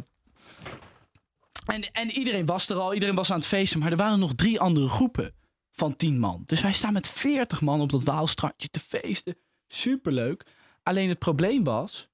[1.67, 2.95] en, en iedereen was er al.
[2.95, 3.79] Iedereen was aan het feesten.
[3.79, 5.35] Maar er waren nog drie andere groepen
[5.73, 6.43] van tien man.
[6.47, 9.37] Dus wij staan met veertig man op dat Waalstrandje te feesten.
[9.69, 10.47] Superleuk.
[10.83, 12.09] Alleen het probleem was...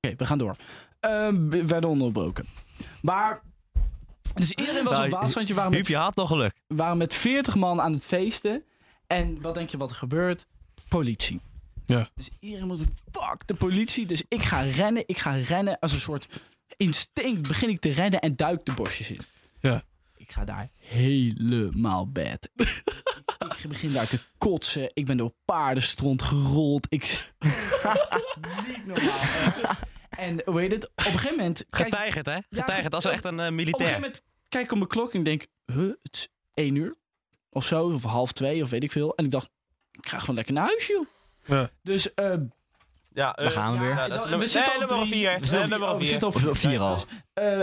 [0.00, 0.56] Oké, we gaan door.
[1.00, 2.46] Ehm, we werden onderbroken.
[3.02, 3.42] Maar...
[4.34, 5.54] Dus iedereen was Nou, op het Waalstrandje.
[5.54, 6.52] Waren Huub, je had nog geluk.
[6.66, 8.64] waren met 40 man aan het feesten.
[9.06, 10.46] En wat denk je wat er gebeurt?
[10.94, 11.40] Politie.
[11.86, 12.08] Ja.
[12.14, 12.80] Dus iedereen moet...
[13.12, 14.06] Fuck, de politie.
[14.06, 15.02] Dus ik ga rennen.
[15.06, 16.26] Ik ga rennen als een soort
[16.76, 17.48] instinct.
[17.48, 19.20] Begin ik te rennen en duik de bosjes in.
[19.60, 19.82] Ja.
[20.16, 22.48] Ik ga daar helemaal bad.
[23.62, 24.90] ik begin daar te kotsen.
[24.92, 26.86] Ik ben door paardenstront gerold.
[26.88, 27.02] Ik...
[28.68, 29.18] Niet normaal.
[30.10, 30.84] En hoe heet het?
[30.84, 31.64] Op een gegeven moment...
[31.70, 32.34] Kijk, Getijgerd, hè?
[32.34, 34.00] Ja, Getijgerd, als op- echt een eh, op een gegeven militair.
[34.00, 36.94] moment kijk ik op mijn klok en ik denk, huh, het is één uur
[37.50, 39.14] of zo, of half twee, of weet ik veel.
[39.14, 39.50] En ik dacht,
[40.00, 41.06] ik ga gewoon lekker naar huis, joh.
[41.44, 41.70] Ja.
[41.82, 42.34] Dus, eh
[43.12, 43.94] Ja, Daar gaan we weer.
[44.08, 45.40] Dat is we zitten nee, al vier.
[45.40, 46.08] We zitten Nee, al- nummer oh, we vier.
[46.08, 46.94] zitten op vier al.
[46.94, 47.04] Dus,
[47.34, 47.60] eh,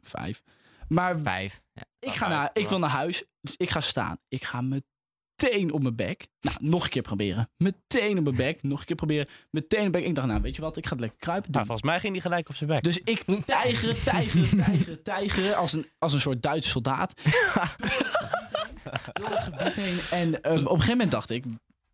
[0.00, 0.42] vijf.
[0.88, 1.60] Maar Vijf.
[1.72, 1.82] Ja.
[1.98, 4.18] ik, ga naar, ik wil naar huis, dus ik ga staan.
[4.28, 6.26] Ik ga meteen op mijn bek.
[6.40, 7.48] Nou, nog een keer proberen.
[7.56, 8.62] Meteen op mijn bek.
[8.62, 9.26] Nog een keer proberen.
[9.50, 10.04] Meteen op mijn bek.
[10.04, 10.76] Ik dacht, nou, weet je wat?
[10.76, 11.54] Ik ga het lekker kruipen doen.
[11.62, 12.82] Nou, volgens mij ging die gelijk op zijn bek.
[12.82, 15.56] Dus ik tijgeren, tijgeren, tijgeren, tijgeren.
[15.56, 17.14] Als een, als een soort Duitse soldaat.
[19.12, 19.98] Door het gebied heen.
[20.10, 21.44] En op een gegeven moment dacht ik...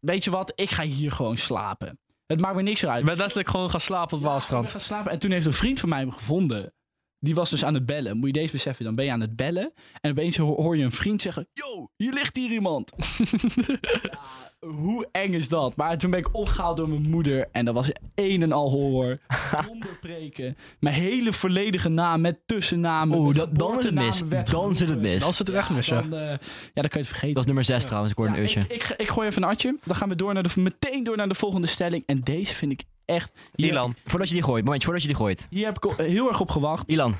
[0.03, 0.53] Weet je wat?
[0.55, 1.99] Ik ga hier gewoon slapen.
[2.27, 2.99] Het maakt me niks uit.
[2.99, 4.71] Je bent letterlijk gewoon gaan slapen op het Waalstrand.
[4.71, 5.11] gaan slapen.
[5.13, 6.75] En toen heeft een vriend van mij hem gevonden.
[7.19, 8.17] Die was dus aan het bellen.
[8.17, 8.85] Moet je deze beseffen.
[8.85, 9.73] Dan ben je aan het bellen.
[10.01, 11.49] En opeens ho- hoor je een vriend zeggen...
[11.53, 12.93] Yo, hier ligt hier iemand.
[14.03, 14.19] ja,
[14.67, 15.77] hoe eng is dat?
[15.77, 17.49] Maar toen ben ik opgehaald door mijn moeder.
[17.53, 19.19] En dat was een en al horror.
[19.67, 20.57] Donderpreken.
[20.81, 23.19] Mijn hele volledige naam met tussennamen.
[23.19, 24.19] Oeh, dat- dan is het mis.
[24.51, 25.21] Dan zit het mis.
[25.21, 26.03] Dan zit het echt mis, ja.
[26.03, 26.39] Dan, eh, ja,
[26.83, 27.31] dan kan je het vergeten.
[27.33, 28.61] Dat is nummer zes trouwens, ik hoor een uurtje.
[28.61, 29.79] ik, ik, ik gooi even een atje.
[29.85, 32.03] Dan gaan we door naar de, meteen door naar de volgende stelling.
[32.07, 33.33] En deze vind ik echt...
[33.55, 33.95] Hier, Ilan.
[34.05, 35.47] Voordat je die gooit, momentje, voordat je die gooit.
[35.51, 36.89] Hier heb ik al heel erg op gewacht.
[36.91, 37.15] Ilan,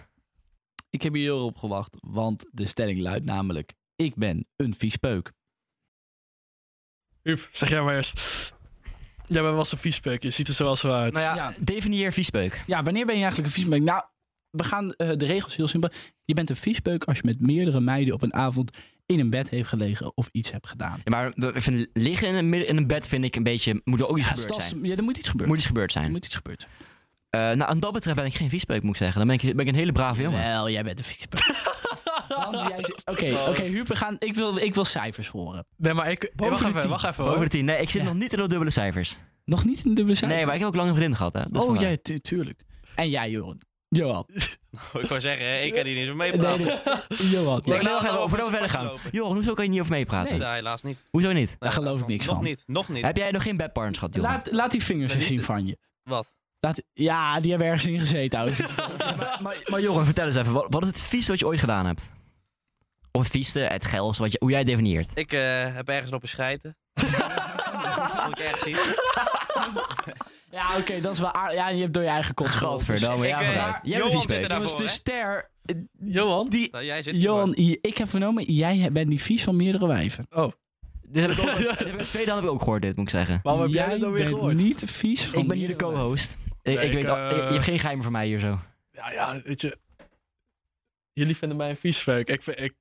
[0.91, 3.73] Ik heb hier heel erg op gewacht, want de stelling luidt namelijk...
[3.97, 5.33] Ik ben een vies peuk.
[7.23, 8.21] Huub, zeg jij maar eerst.
[9.27, 10.23] Jij bent wel zo'n viespeuk.
[10.23, 11.13] Je ziet er zo wel zo uit.
[11.13, 11.55] nou ja, Ja.
[11.59, 12.63] definieer viespeuk.
[12.67, 13.83] Ja, wanneer ben je eigenlijk een vies peuk?
[13.83, 14.03] Nou,
[14.51, 15.91] we gaan eh, de regels heel simpel.
[16.25, 19.31] Je bent een vies peuk als je met meerdere meiden op een avond in een
[19.31, 21.01] bed heeft gelegen of iets hebt gedaan.
[21.05, 23.81] Ja, maar ik vind liggen in een, midden- in een bed vind ik een beetje...
[23.85, 24.85] Moet er ook iets Ja, gebeurd zijn.
[24.85, 25.49] ja, er moet iets gebeuren.
[25.49, 26.13] Moet iets gebeurd er zijn.
[26.13, 26.67] moet iets gebeuren.
[27.31, 29.19] Eh, nou, aan dat betreft ben ik geen viespeuk, moet ik zeggen.
[29.19, 30.43] Dan ben ik, ben ik een hele brave jongen.
[30.43, 31.41] Wel, jij bent een vies peuk.
[32.29, 35.67] Want jij zegt- Oké, oké, Huub, we gaan, ik, wil, ik wil cijfers horen.
[35.77, 36.33] Nee, maar ik...
[36.35, 36.91] Boven wacht de even, tien.
[36.91, 37.45] wacht even Boven hoor.
[37.45, 37.65] de tien.
[37.65, 38.07] Nee, ik zit Ja.
[38.09, 39.17] nog niet in de dubbele cijfers.
[39.45, 40.37] Nog niet in de dubbele cijfers?
[40.37, 41.43] Nee, maar ik heb ook lang een vriendin gehad, hè.
[41.51, 42.63] Dus oh, tu- tuurlijk.
[42.95, 43.61] En jij, Joran?
[43.89, 44.27] Johan.
[45.03, 46.65] Ik wou zeggen, ik kan hier niet zo mee Nee, praten.
[46.65, 47.29] nee.
[47.31, 47.63] Johan.
[47.65, 48.85] Nee, laat het voordat we over verder gaan.
[48.85, 49.01] lopen.
[49.13, 50.39] Johan, hoezo kan je niet over meepraten?
[50.39, 51.03] Nee, helaas niet.
[51.11, 51.57] Hoezo niet?
[51.59, 52.45] Daar geloof ik niks nog van.
[52.45, 53.05] niet, nog niet.
[53.05, 54.31] Heb jij nog geen bedpartners gehad, Johan?
[54.31, 55.79] Laat, laat die vingers eens zien van je.
[56.03, 56.35] Wat?
[56.67, 58.39] Laat, ja, die hebben ergens in gezeten,
[58.99, 61.61] maar, maar, maar Johan, vertel eens even, wat, wat is het vieste wat je ooit
[61.61, 62.09] gedaan hebt?
[63.13, 65.11] Of het vieste, het geilste, wat je, hoe jij het definieert.
[65.15, 66.77] Ik eh, heb ergens op een scheiden.
[66.95, 67.09] dat
[68.39, 68.77] ik echt zien.
[70.51, 71.57] Ja, oké, dat is wel aardig.
[71.57, 72.79] Ja, je hebt door je eigen kot gelopen.
[72.87, 73.79] Godverdamme, ja, Ik, eh, vooruit.
[73.83, 74.35] Jij bent Johan viespeuk.
[74.35, 75.51] zit er daarvoor, de ster...
[75.65, 76.49] eh, Johan?
[76.49, 80.27] Die, Nou, jij zit Johan, ik heb vernomen, jij bent niet vies van meerdere wijven.
[81.07, 83.05] Dit heb ik ook, dit heb ik- het tweede had ik ook gehoord, dit moet
[83.07, 83.41] ik zeggen.
[83.43, 84.55] Waarom heb jij jij dit dan weer bent gehoord?
[84.57, 86.37] niet vies van Ik ben hier de co-host.
[86.63, 88.59] Ik, ik weet al, eh, je, je hebt geen geheimen van mij hier zo.
[88.93, 89.79] Ja, ja, weet je.
[91.13, 92.29] Jullie vinden mij een viesveuk.
[92.29, 92.75] Ik, ik,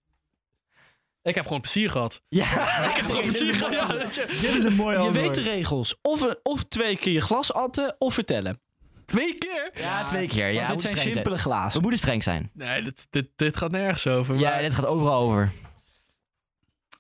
[1.22, 2.22] ik heb gewoon plezier gehad.
[2.30, 2.46] Ja,
[2.89, 3.74] Ik heb gewoon plezier gehad.
[3.74, 4.26] ja, weet je.
[4.41, 5.96] Dit is een mooi Je weet de regels.
[6.02, 8.60] Of, een- of twee keer je glas atten, of vertellen.
[9.06, 9.72] Twee keer?
[9.74, 10.48] Ja, twee keer.
[10.48, 11.82] Ja, Want dit moet zijn simpele We glazen.
[11.82, 12.50] moeten streng zijn.
[12.54, 14.36] Nee, dit, dit, dit gaat nergens over.
[14.38, 15.52] Ja, maar- dit gaat overal over.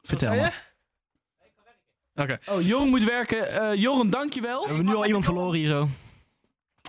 [0.03, 0.73] Vertel maar.
[2.15, 2.37] Oké.
[2.49, 3.49] Oh, Joren moet werken.
[3.71, 4.65] Eh Joren, We dankjewel.
[4.67, 5.87] hebben nu al iemand verloren hier zo.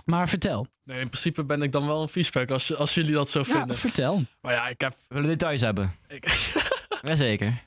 [0.05, 0.67] Maar vertel.
[0.83, 3.45] Nee, in principe ben ik dan wel een viespeuk als, als jullie dat zo Ja,
[3.45, 3.75] vinden.
[3.75, 4.23] vertel.
[4.41, 4.95] Maar ja, ik heb...
[5.07, 5.95] Willen details hebben.
[6.07, 6.51] Ik,
[7.01, 7.61] Jazeker.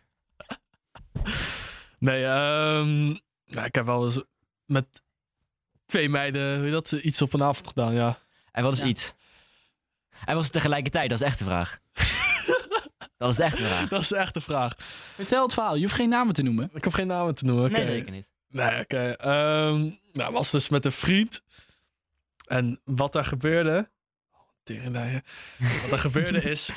[1.99, 3.09] nee, ehm
[3.45, 4.23] ja, ik heb wel eens
[4.67, 4.87] met
[5.87, 8.19] twee meiden, hoe dat, iets op een avond gedaan, ja.
[8.53, 8.85] En wat is Ja.
[8.85, 9.15] iets?
[10.25, 11.11] En was het tegelijkertijd?
[11.11, 11.79] Dat is echt de vraag.
[13.19, 13.89] dat is de echte vraag.
[13.89, 14.75] Dat is echt de vraag.
[15.15, 15.75] Vertel het verhaal.
[15.75, 16.71] Je hoeft geen namen te noemen.
[16.75, 17.65] Ik heb geen namen te noemen.
[17.65, 17.79] oké.
[17.79, 18.27] Nee, zeker niet.
[18.49, 19.09] Nee, oké.
[19.11, 21.43] Ehm, nou, was dus met een vriend.
[22.47, 23.91] En wat daar gebeurde...
[24.33, 24.41] Oh,
[25.83, 26.71] wat er gebeurde is...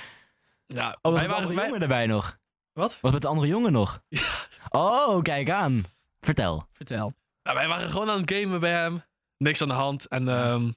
[0.66, 1.36] Ja, Oh, wij met de waren...
[1.36, 2.38] andere Wij, jongen erbij nog?
[2.74, 2.98] wat?
[3.02, 4.02] Was met de andere jongen nog?
[4.70, 5.84] Oh, kijk aan.
[6.22, 6.68] Vertel.
[6.74, 7.14] Vertel.
[7.44, 9.04] Nou, wij waren gewoon aan het gamen bij hem.
[9.38, 10.08] Niks aan de hand.
[10.08, 10.72] En ehm,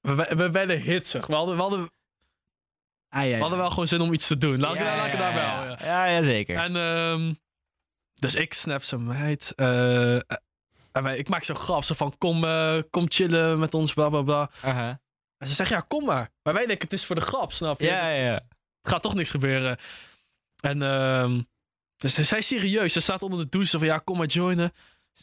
[0.00, 1.26] we, we, we werden hitsig.
[1.26, 1.90] We hadden, we, hadden,
[3.08, 3.38] Ah, ja, we ja.
[3.38, 4.60] hadden wel gewoon zin om iets te doen.
[4.60, 5.76] Laat ik, Ja, ik het ja, ja.
[5.80, 6.56] Ja, ja, zeker.
[6.56, 7.34] En ehm,
[8.14, 9.52] dus ik snap zijn meid.
[9.54, 10.18] eh,
[10.94, 11.84] en ik maak zo'n grap.
[11.84, 14.50] Zo van, kom, eh, kom chillen met ons, bla bla bla.
[14.62, 15.00] Aha.
[15.38, 16.30] En ze zegt, ja, kom maar.
[16.42, 17.86] Maar wij denken, het is voor de grap, snap je?
[17.86, 18.34] Ja, ja, ja.
[18.82, 19.76] Het gaat toch niks gebeuren.
[20.60, 21.40] En ehm,
[21.96, 22.92] dus zij is serieus.
[22.92, 24.72] Ze staat onder de douche van, ja, kom maar joinen.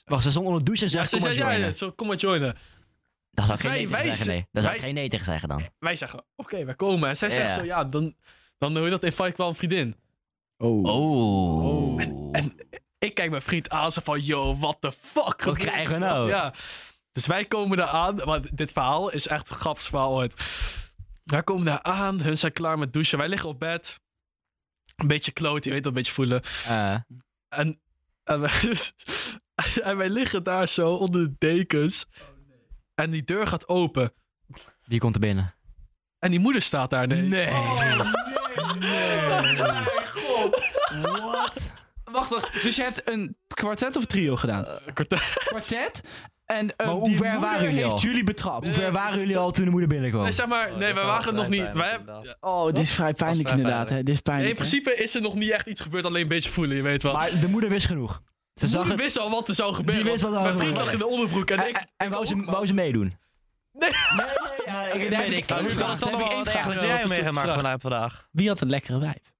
[0.05, 1.69] Wacht, ze stond onder de douche en Ja, ze kom maar zei, ja, joinen.
[1.71, 2.57] ja, zo, kom maar joinen.
[3.31, 4.47] Daar zou ik Dus geen nee tegen zeggen, nee.
[4.51, 5.69] Daar zou geen nee tegen zeggen dan.
[5.79, 7.09] Wij zeggen, oké, wij komen.
[7.09, 8.15] En zij zegt zo, ja, dan,
[8.57, 9.95] dan doe je dat, invite ik wel een vriendin.
[10.57, 10.83] Oh.
[10.83, 12.01] Oh.
[12.31, 12.55] En
[13.01, 15.43] ik kijk mijn vriend aan, zo van, yo, what the fuck?
[15.43, 16.29] Wat krijgen we nou?
[16.29, 16.53] Ja.
[17.11, 20.33] Dus wij komen daar aan, want dit verhaal is echt het grappigste verhaal ooit.
[21.23, 23.17] Wij komen daar aan, hun zijn klaar met douchen.
[23.17, 23.99] Wij liggen op bed.
[24.95, 26.41] Een beetje kloot, je weet dat, een beetje voelen.
[26.67, 26.95] Eh,
[27.49, 27.79] En,
[28.23, 28.79] en, wij,
[29.83, 32.05] en wij liggen daar zo onder de dekens.
[32.95, 34.13] En die deur gaat open.
[34.85, 35.55] wie komt er binnen?
[36.19, 37.35] En die moeder staat daar ineens.
[41.31, 41.69] Wat?
[42.11, 42.63] Wacht, wacht.
[42.63, 44.65] Dus je hebt een kwartet of trio gedaan?
[45.45, 46.01] Kwartet.
[46.45, 47.99] En eh, hoe ver waren jullie heeft al?
[47.99, 48.65] jullie betrapt.
[48.67, 50.23] Hoe ver waren jullie al toen de moeder binnenkwam?
[50.23, 51.73] Nee, zeg maar, Oh, nee, we waren nog niet.
[51.73, 51.99] Wij.
[52.39, 53.85] Oh, dit is vrij pijnlijk vrij inderdaad.
[53.87, 54.07] pijnlijk.
[54.07, 54.13] Hè.
[54.13, 54.49] Dit is Nee, in pijnlijk.
[54.49, 54.55] hè.
[54.79, 57.13] principe is er nog niet echt iets gebeurd, alleen een beetje voelen, je weet wel.
[57.13, 58.21] Maar de moeder wist genoeg.
[58.53, 59.01] Ze de zag moeder het.
[59.01, 60.03] wist al wat er zou gebeuren.
[60.03, 61.75] Die wist wat er Mijn vriend lag in de onderbroek en En, ik...
[61.75, 63.17] en, en ik wou, ze, wou ze meedoen?
[63.71, 63.89] Nee.
[64.65, 65.57] ja, ik- daar heb ik- van.
[65.65, 67.53] ik- ik- nog ik Ja, jij wat is het meegemaakt vraag?
[67.53, 68.27] vandaag vandaag.
[68.31, 69.30] Wie had een lekkere wijf?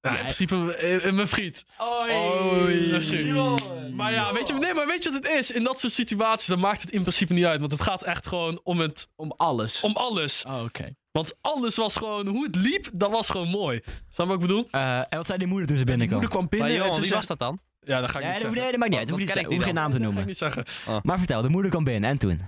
[0.00, 1.64] Ja, in principe eh, eh, mijn vriend.
[1.82, 2.92] Oei.
[2.92, 3.56] Misschien.
[3.94, 5.50] Maar ja, weet je, nee, maar weet je wat het is?
[5.50, 7.60] In dat soort situaties, dan maakt het in principe niet uit.
[7.60, 9.80] Want het gaat echt gewoon om, het, Om alles.
[9.80, 10.44] om alles.
[10.46, 10.94] Oh, oké.
[11.12, 13.80] Want alles was gewoon, hoe het liep, dat was gewoon mooi.
[13.84, 14.68] Snap je wat ik bedoel?
[14.70, 16.20] Eh, en wat zei die moeder toen ze Die binnenkwam?
[16.20, 17.18] moeder kwam Maar binnen en Johan, ze wie zei...
[17.20, 17.60] was dat dan?
[17.80, 18.58] Ja, dat ga ik niet zeggen.
[18.60, 19.08] nee, dat maakt niet uit.
[19.08, 20.26] Dat Hoef je ik hoef niet geen naam te Dat ga ik noemen.
[20.26, 20.64] niet zeggen.
[21.02, 22.40] Maar vertel, de moeder kwam binnen en toen?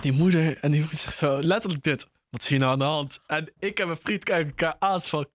[0.00, 2.06] Die moeder, en die moeder zegt zo, letterlijk dit.
[2.30, 3.18] Wat is hier nou aan de hand?
[3.26, 5.26] En ik en mijn vriend kijken elkaar aan van...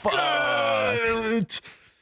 [0.00, 0.12] Fuck!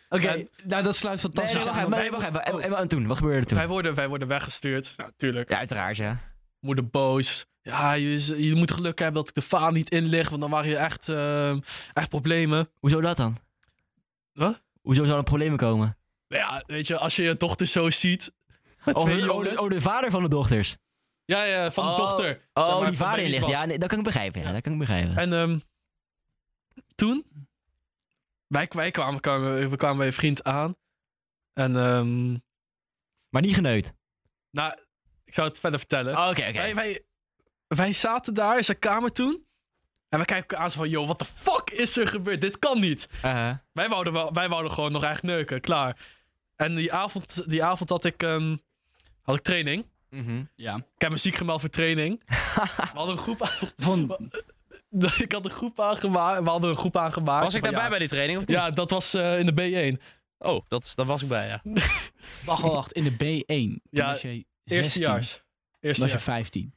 [0.08, 1.90] Oké, nou dat sluit fantastisch nee, aan.
[1.90, 2.44] nee, wacht even.
[2.44, 3.06] En, en, en toen?
[3.06, 3.58] Wat gebeurde er toen?
[3.58, 4.94] Wij worden, wij worden weggestuurd.
[4.96, 5.50] Ja, tuurlijk.
[5.50, 6.18] Ja, uiteraard, ja.
[6.60, 7.46] Moeder boos.
[7.62, 10.50] Ja, je, je moet geluk hebben dat ik de vaan niet in lig, want dan
[10.50, 11.50] waren je echt, eh,
[11.92, 12.68] echt problemen.
[12.80, 13.38] Hoezo dat dan?
[14.32, 14.62] Wat?
[14.82, 15.96] Hoezo zou er problemen komen?
[16.28, 18.32] Nou ja, weet je, als je je dochter zo ziet.
[18.84, 20.76] Met Oh, twee oh, de, oh, de vader van de dochters.
[21.24, 21.96] Ja, ja, van de Oh.
[21.98, 22.40] dochter.
[22.52, 23.46] Oh, Zeg maar, die vader in ligt.
[23.46, 24.40] Ja, nee, dat kan ik begrijpen.
[24.40, 25.16] Ja, dat kan ik begrijpen.
[25.16, 25.58] En ehm,
[26.94, 27.24] toen,
[28.48, 30.76] wij, wij kwamen, kwamen, we kwamen bij een vriend aan.
[31.52, 32.32] En ehm,
[33.28, 33.92] Maar niet geneukt.
[34.50, 34.72] nou,
[35.24, 36.16] ik zou het verder vertellen.
[36.16, 36.52] Oh, Oké, oké.
[36.52, 37.04] Wij, wij,
[37.66, 39.46] wij zaten daar in zijn kamer toen.
[40.08, 42.40] En we kijken aan zo van, yo, what the fuck is er gebeurd?
[42.40, 43.08] Dit kan niet.
[43.24, 43.56] Uh-huh.
[43.72, 45.96] Wij wouden, wel, wij wouden gewoon nog echt neuken, klaar.
[46.56, 48.56] En die avond, die avond had ik, ehm,
[49.22, 49.86] had ik training.
[50.10, 50.44] Mhm.
[50.54, 50.76] Ja.
[50.76, 52.22] Ik heb me ziek gemeld voor training.
[52.26, 54.06] We hadden een groep, Van,
[55.24, 56.42] ik had een groep aangemaakt.
[56.42, 57.44] We hadden een groep aangemaakt.
[57.44, 58.56] Was ik daarbij ja, bij die training of niet?
[58.56, 60.02] Ja, dat was eh, in de B1.
[60.38, 61.62] Oh, dat, is- daar was ik bij, ja.
[62.44, 63.46] wacht, wacht, in de B1.
[63.46, 64.46] Toen Ja, was je 16.
[64.64, 65.42] Eerstejaars.
[65.80, 66.26] Eerste was je jaar.
[66.26, 66.74] 15.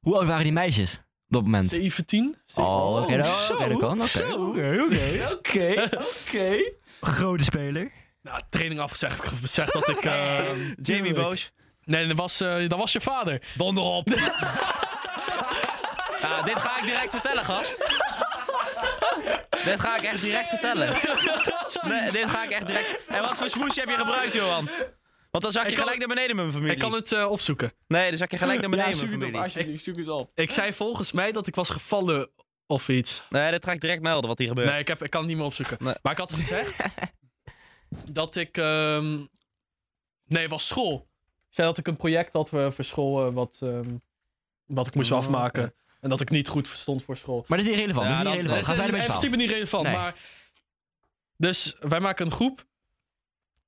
[0.00, 1.02] Hoe oud waren die meisjes op
[1.32, 1.70] dat moment?
[1.70, 2.36] 17?
[2.54, 3.98] Oh, oké, Oh, dat, zo, oké, kan.
[4.00, 4.48] Oké, zo.
[4.48, 5.28] oké, oké.
[5.32, 6.72] Oké, oké.
[7.00, 7.90] Grote speler.
[8.22, 9.24] Nou, training afgezegd.
[9.24, 10.04] Ik heb gezegd dat ik...
[10.04, 10.40] eh,
[10.82, 11.52] Jamie Boos.
[11.84, 13.42] nee, dat was, eh, dat was je vader.
[13.56, 14.08] Donder op.
[16.36, 17.76] ja, dit ga ik direct vertellen, gast.
[19.64, 20.88] dit ga ik echt direct vertellen.
[21.88, 23.04] Nee, dit ga ik echt direct...
[23.06, 24.68] En wat voor smoesje heb je gebruikt, Johan?
[25.30, 26.74] Want dan zak je gelijk naar beneden met mijn familie.
[26.74, 27.72] Ik kan het eh, opzoeken.
[27.86, 29.40] Nee, dan zak je gelijk naar beneden met mijn op, familie.
[29.42, 30.30] alsjeblieft, zoek het op.
[30.34, 32.30] Ik zei volgens mij dat ik was gevallen
[32.66, 33.22] of iets.
[33.30, 34.68] Nee, dit ga ik direct melden wat hier gebeurt.
[34.70, 35.76] Nee, ik, heb, ik kan het niet meer opzoeken.
[35.80, 35.94] Nee.
[36.02, 36.82] Maar ik had gezegd
[38.12, 38.56] dat ik...
[38.56, 39.14] ehm,
[40.26, 41.08] nee, het was school.
[41.48, 43.96] Ik zei dat ik een project had eh, voor school eh, wat, ehm,
[44.66, 45.74] wat ik moest Oh, afmaken.
[46.00, 47.44] En dat ik niet goed stond voor school.
[47.46, 48.08] Maar dat is niet relevant.
[48.08, 48.66] Ja, dat is niet relevant.
[48.66, 49.96] Het is in principe niet relevant, Nee.
[49.96, 50.14] maar...
[51.36, 52.66] Dus wij maken een groep.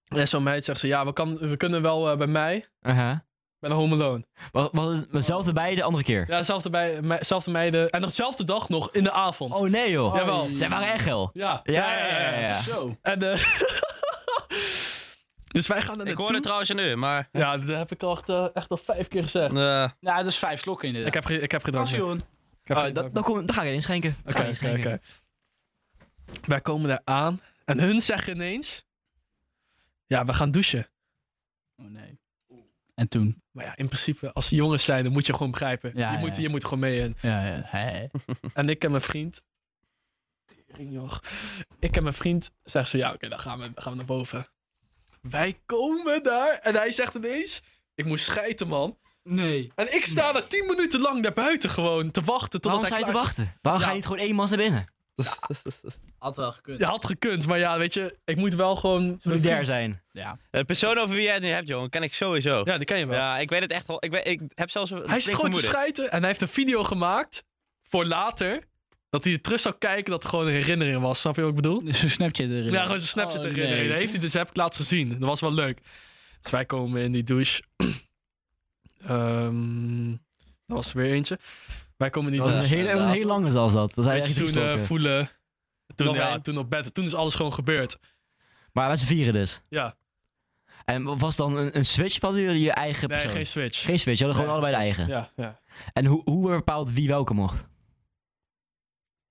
[0.09, 2.65] En zo'n meid zegt ze, ja, we, kan, we kunnen wel eh, bij mij.
[2.83, 3.17] Uh-huh.
[3.59, 4.27] Bij de Home Alone.
[4.53, 6.25] Was, was het hetzelfde bij de andere keer?
[6.29, 7.91] Ja, bij, me- dezelfde meiden.
[7.91, 9.55] En nog dezelfde dag nog, in de avond.
[9.55, 10.15] Oh nee joh.
[10.15, 10.49] Jawel.
[10.53, 11.31] Zij waren echt geil.
[11.33, 11.61] Ja.
[11.65, 12.61] Ja, ja, ja, ja, ja.
[12.61, 12.97] Zo.
[13.03, 13.39] En, eh,
[15.59, 16.35] dus wij gaan er ik hoorde naartoe.
[16.35, 17.29] het trouwens nu, maar...
[17.33, 19.51] Ja, dat heb ik al echt, eh, echt al vijf keer gezegd.
[19.51, 21.15] eh, Nou, dat is vijf slokken inderdaad.
[21.15, 21.63] Ik heb, ge- ik heb.
[21.71, 21.99] Pas, Ik
[22.63, 24.17] heb Oh, dat, dan, kom, dan ga ik inschenken.
[24.25, 25.01] Ga Oké, ik oké, oké.
[26.45, 27.41] Wij komen daar aan.
[27.65, 28.85] En hun zeggen ineens...
[30.07, 30.87] Ja, we gaan douchen.
[31.77, 32.19] Oh nee.
[32.95, 33.43] En toen?
[33.51, 35.93] Maar ja, in principe, als jongens zijn, dan moet je gewoon begrijpen.
[35.95, 36.43] Ja, je, ja, moet, ja.
[36.43, 37.17] je moet gewoon mee in.
[37.21, 37.61] Ja, ja.
[37.65, 38.07] Hè?
[38.55, 39.43] En ik en mijn vriend...
[40.67, 41.13] Tering, joh.
[41.79, 44.07] Ik en mijn vriend zeggen ze, ja, oké, dan, gaan we, dan gaan we naar
[44.07, 44.47] boven.
[45.23, 47.63] Wij komen daar en hij zegt ineens...
[47.95, 48.99] Ik moest schijten, man.
[49.23, 49.73] Nee.
[49.75, 52.61] En ik sta daar tien minuten lang naar buiten gewoon te wachten.
[52.61, 53.37] Totdat Waarom hij sta je te klaar is.
[53.37, 53.59] wachten?
[53.63, 53.87] Waarom Ja.
[53.87, 54.87] ga je niet gewoon eenmans naar binnen?
[56.19, 56.81] Had wel gekund.
[56.81, 59.19] Ja, had gekund, maar ja, weet je, ik moet wel gewoon...
[59.23, 60.03] Solidair zijn.
[60.13, 60.39] Ja.
[60.51, 62.63] de persoon over wie jij het nu hebt, Johan, ken ik sowieso.
[62.65, 63.19] Ja, die ken je wel.
[63.19, 63.97] Ja, ik weet het echt wel.
[64.05, 66.41] Ik, weet, ik heb zelfs een Hij is flink gewoon te schijten en hij heeft
[66.41, 67.45] een video gemaakt
[67.83, 68.63] voor later.
[69.11, 71.21] Dat hij er terug zou kijken dat het gewoon een herinnering was.
[71.21, 71.85] Snap je wat ik bedoel?
[71.85, 72.73] Dus een Snapchat erin.
[72.73, 73.79] Ja, gewoon zijn Snapchat Oh, herinnering.
[73.81, 73.89] nee.
[73.89, 75.09] Dat heeft hij dus, heb ik laatst gezien.
[75.09, 75.81] Dat was wel leuk.
[76.43, 77.63] Dus wij komen in die douche.
[79.07, 80.11] Ehm
[80.67, 81.39] dat was er weer eentje.
[81.97, 82.77] Wij komen in die Dat was douche.
[82.79, 83.95] een hele, dat was een heel lange zoals dat.
[83.95, 84.87] Dat zoenen, slokken.
[84.87, 85.31] voelen.
[85.95, 86.95] Toen, Nog ja, toen op bed.
[86.95, 87.99] Toen is alles gewoon gebeurd.
[88.73, 89.63] Maar met z'n vieren dus.
[89.69, 89.97] Ja,
[90.85, 93.37] En was dan een, een switch van jullie je eigen nee, persoon?
[93.37, 93.83] geen switch.
[93.83, 95.33] Geen switch, jullie hadden Nee, gewoon allebei de eigen.
[95.37, 95.61] Ja, ja.
[95.93, 97.67] En hoe, hoe werd bepaald wie welke mocht?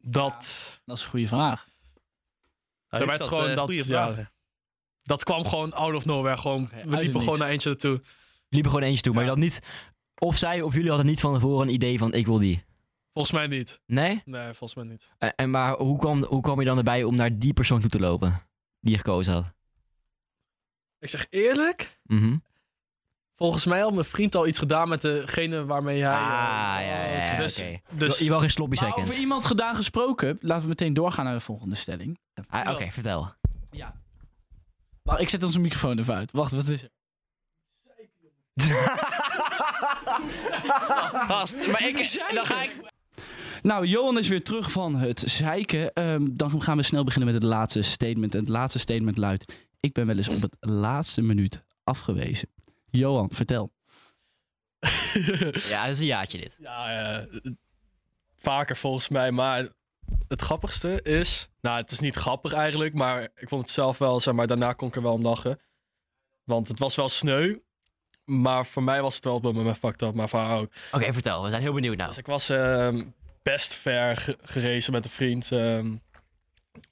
[0.10, 1.68] Dat, Dat is een goede vraag.
[2.88, 4.32] Hij Er heeft werd gewoon eh, dat- goede ja.
[5.04, 6.38] dat kwam gewoon out of nowhere.
[6.38, 7.92] Gewoon, we liepen gewoon naar eentje naartoe.
[7.92, 8.06] Jullie
[8.50, 9.30] liepen gewoon eentje toe, maar Ja.
[9.30, 9.60] je had niet...
[10.20, 12.64] Of zij of jullie hadden niet van tevoren een idee van ik wil die.
[13.14, 13.82] Volgens mij niet.
[13.86, 14.22] Nee?
[14.26, 15.08] Nee, volgens mij niet.
[15.18, 17.90] En, en maar hoe kwam, hoe kwam je dan erbij om naar die persoon toe
[17.90, 18.42] te lopen?
[18.80, 19.46] Die je gekozen had.
[21.00, 22.38] Ik zeg eerlijk, Mhm.
[23.38, 26.12] Volgens mij had mijn vriend al iets gedaan met degene waarmee hij...
[26.14, 26.20] ah,
[26.80, 27.80] eh, ja, ja, ja, dus, oké.
[27.92, 29.10] dus Je wil geen sloppy Maar seconds.
[29.10, 32.20] over iemand gedaan gesproken, laten we meteen doorgaan naar de volgende stelling.
[32.50, 33.34] Ah, Oké, vertel.
[33.72, 33.94] Ja.
[35.04, 36.32] Wacht, ik zet onze microfoon even uit.
[36.32, 36.90] Wacht, wat is er?
[41.28, 42.72] Gast, maar ik, dan ga ik...
[43.62, 45.94] Nou, Johan is weer terug van het zeiken.
[45.94, 48.34] Ehm, dan gaan we snel beginnen met het laatste statement.
[48.34, 52.50] En het laatste statement luidt: Ik ben wel eens op het laatste minuut afgewezen.
[52.98, 53.72] Johan, vertel.
[55.70, 56.56] ja, dat is een jaartje dit.
[56.60, 57.42] ja, eh,
[58.36, 59.32] vaker volgens mij.
[59.32, 59.68] Maar
[60.28, 61.48] het grappigste is...
[61.62, 64.20] Nou, het is niet grappig eigenlijk, maar ik vond het zelf wel...
[64.20, 65.60] Zeg maar, daarna kon ik er wel om lachen.
[66.44, 67.56] Want het was wel sneu.
[68.26, 70.72] Maar voor mij was het wel op moment fucked up, maar voor haar ook.
[70.92, 71.44] Oké, vertel.
[71.44, 72.10] We zijn heel benieuwd nou.
[72.10, 73.06] Dus ik was ehm,
[73.44, 75.52] best ver ge- gerezen met een vriend.
[75.52, 75.96] ehm,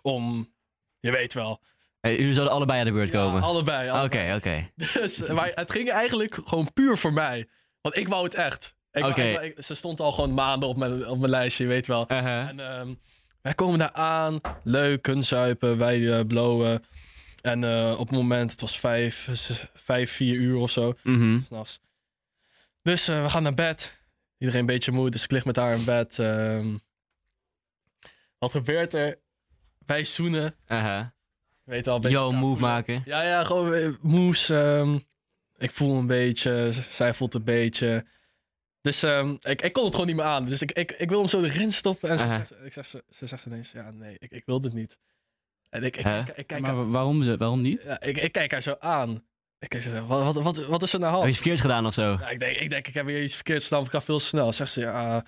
[0.01, 0.53] om,
[0.99, 1.61] je weet wel.
[2.05, 3.41] Eh, jullie zouden allebei aan de beurt Ja, komen.
[3.41, 4.03] allebei.
[4.03, 4.69] Oké, oké.
[4.99, 7.47] Dus, maar het ging eigenlijk gewoon puur voor mij.
[7.81, 8.75] Want ik wou het echt.
[8.91, 12.11] Ik wou- ze stond al gewoon maanden op mijn, op mijn lijstje, je weet wel.
[12.11, 12.47] Uh-huh.
[12.47, 12.93] En ehm,
[13.41, 16.83] wij komen daar aan, leuk, kunstzuipen, wij eh, blowen.
[17.41, 19.29] En eh, op het moment, het was vijf,
[19.73, 21.39] vijf, vier uur of zo, Mhm.
[21.47, 21.79] s'nachts.
[22.81, 23.97] Dus eh, we gaan naar bed.
[24.37, 26.19] Iedereen een beetje moe, dus ik lig met haar in bed.
[26.19, 26.75] ehm.
[28.37, 29.19] wat gebeurt er?
[29.85, 31.05] Wij zoenen, Uh-huh.
[31.65, 32.59] Weet beetje Yo, move voelen.
[32.61, 33.01] maken.
[33.05, 34.49] Ja, ja, gewoon eh, moes.
[34.49, 34.97] ehm,
[35.57, 38.05] ik voel een beetje, zij voelt een beetje.
[38.81, 40.45] Dus ehm, ik, ik kon het gewoon niet meer aan.
[40.45, 42.09] Dus ik, ik, ik wil hem zo erin stoppen.
[42.09, 44.97] En ze, zegt, ik zeg, ze, ze zegt ineens, ja ik, ik wil dit niet.
[45.69, 47.83] En ik, ik, ik, ik kijk Maar haar, waarom, ze- waarom niet?
[47.83, 49.23] ja, ik, ik kijk haar zo aan.
[49.59, 52.01] Ik zeg, wat, wat, wat, wat is er nou Heb je verkeerds gedaan of zo?
[52.19, 54.19] Ja, ik, denk, ik denk, ik heb weer iets verkeerd gedaan, of ik ga veel
[54.19, 54.53] snel.
[54.53, 55.25] Zegt ze, ja,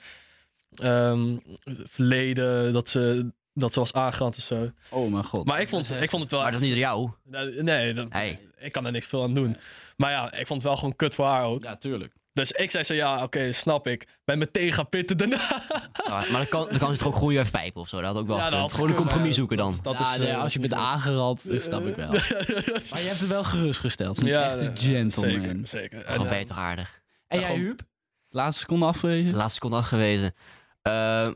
[0.76, 1.38] ehm,
[1.84, 4.72] verleden, dat ze, dat ze was aangerand en zo.
[4.90, 5.46] Oh mijn god.
[5.46, 6.42] Maar ik vond, ik vond het wel...
[6.42, 7.10] Maar dat is niet door jou.
[7.24, 8.40] Nou, Nee, dat, Hey.
[8.58, 9.56] ik kan er niks veel aan doen.
[9.96, 11.64] Maar ja, ik vond het wel gewoon kut voor haar ook.
[11.64, 12.14] Ja, tuurlijk.
[12.34, 14.08] Dus ik zei zo, ja, oké, snap ik.
[14.26, 15.64] Ben meteen gaan pitten daarna.
[16.08, 17.98] Ja, maar dan kan, dan kan ze toch ook gewoon je even pijpen of zo.
[18.02, 19.34] Dat had ook wel Ja, dat Gewoon een compromis ja.
[19.34, 19.72] zoeken dan.
[19.72, 22.10] Dat, dat ja, is, nee, eh, als je bent aangerand, dat snap ik wel.
[22.90, 24.22] Maar je hebt er wel gerustgesteld.
[24.22, 25.32] Een Ja, echte ja, gentleman.
[25.42, 26.04] Zeker, zeker.
[26.06, 27.02] En, eh, toch aardig.
[27.28, 27.82] En Ja, jij, Huub?
[28.30, 29.34] Laatste seconde afgewezen?
[29.34, 30.34] Laatste seconde afgewezen.
[30.82, 31.30] Eh,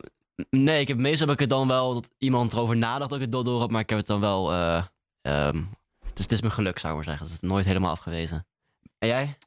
[0.50, 3.24] nee, ik heb, meestal heb ik het dan wel dat iemand erover nadacht dat ik
[3.24, 3.72] het door, door had.
[3.72, 4.52] Maar ik heb het dan wel...
[4.52, 4.84] eh,
[5.22, 5.62] ehm,
[6.14, 7.26] dus het is mijn geluk, zou ik maar zeggen.
[7.26, 8.48] Het is nooit helemaal afgewezen.
[8.98, 9.38] En jij?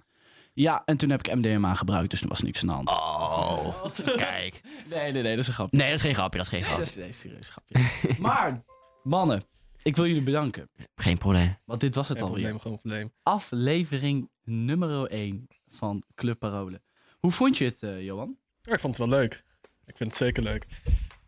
[0.53, 2.91] Ja, en toen heb ik MDMA gebruikt, dus er was niks aan de hand.
[2.91, 3.85] Oh,
[4.17, 4.61] kijk.
[4.89, 5.77] Nee, nee, nee, dat is een grapje.
[5.77, 6.85] Nee, dat is geen grapje, dat is geen Nee, grapje.
[6.85, 8.17] dat is nee, serieus grapje.
[8.27, 8.65] maar,
[9.03, 9.43] mannen,
[9.83, 10.71] ik wil jullie bedanken.
[10.95, 11.57] Geen probleem.
[11.65, 12.43] Want dit was het geen alweer.
[12.43, 13.13] probleem, gewoon probleem.
[13.23, 16.83] Aflevering nummer 1 van Club Parolen.
[17.19, 18.37] Hoe vond je het, eh, Johan?
[18.61, 19.45] Ja, ik vond het wel leuk.
[19.87, 20.67] Ik vind het zeker leuk.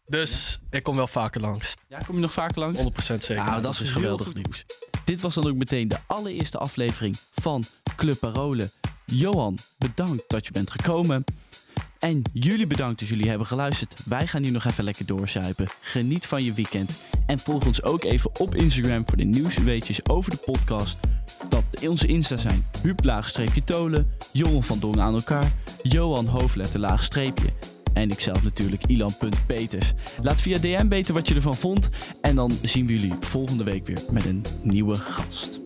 [0.07, 1.75] Dus ik kom wel vaker langs.
[1.77, 2.79] 100% Ja, kom je nog vaker langs?
[3.07, 3.35] zeker.
[3.35, 4.35] Nou, dat is geweldig goed.
[4.35, 4.65] nieuws.
[5.05, 7.65] Dit was dan ook meteen de allereerste aflevering van
[7.97, 8.71] Club Parolen.
[9.05, 11.25] Johan, bedankt dat je bent gekomen.
[11.99, 14.01] En jullie bedankt dat jullie hebben geluisterd.
[14.05, 15.67] Wij gaan nu nog even lekker doorzuipen.
[15.81, 16.91] Geniet van je weekend.
[17.27, 20.97] En volg ons ook even op Instagram voor de nieuwste weetjes over de podcast.
[21.49, 25.53] Dat onze Insta zijn Huub laagstreepje Tolen, Johan van Dongen aan elkaar,
[25.83, 27.53] Johan hoofdletter laagstreepje.
[27.97, 29.93] En ikzelf natuurlijk, Ilan.peters.
[30.23, 31.89] Laat via DM weten wat je ervan vond.
[32.21, 35.61] En dan zien we jullie volgende week weer met een nieuwe gast.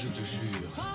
[0.00, 0.89] Je te jure,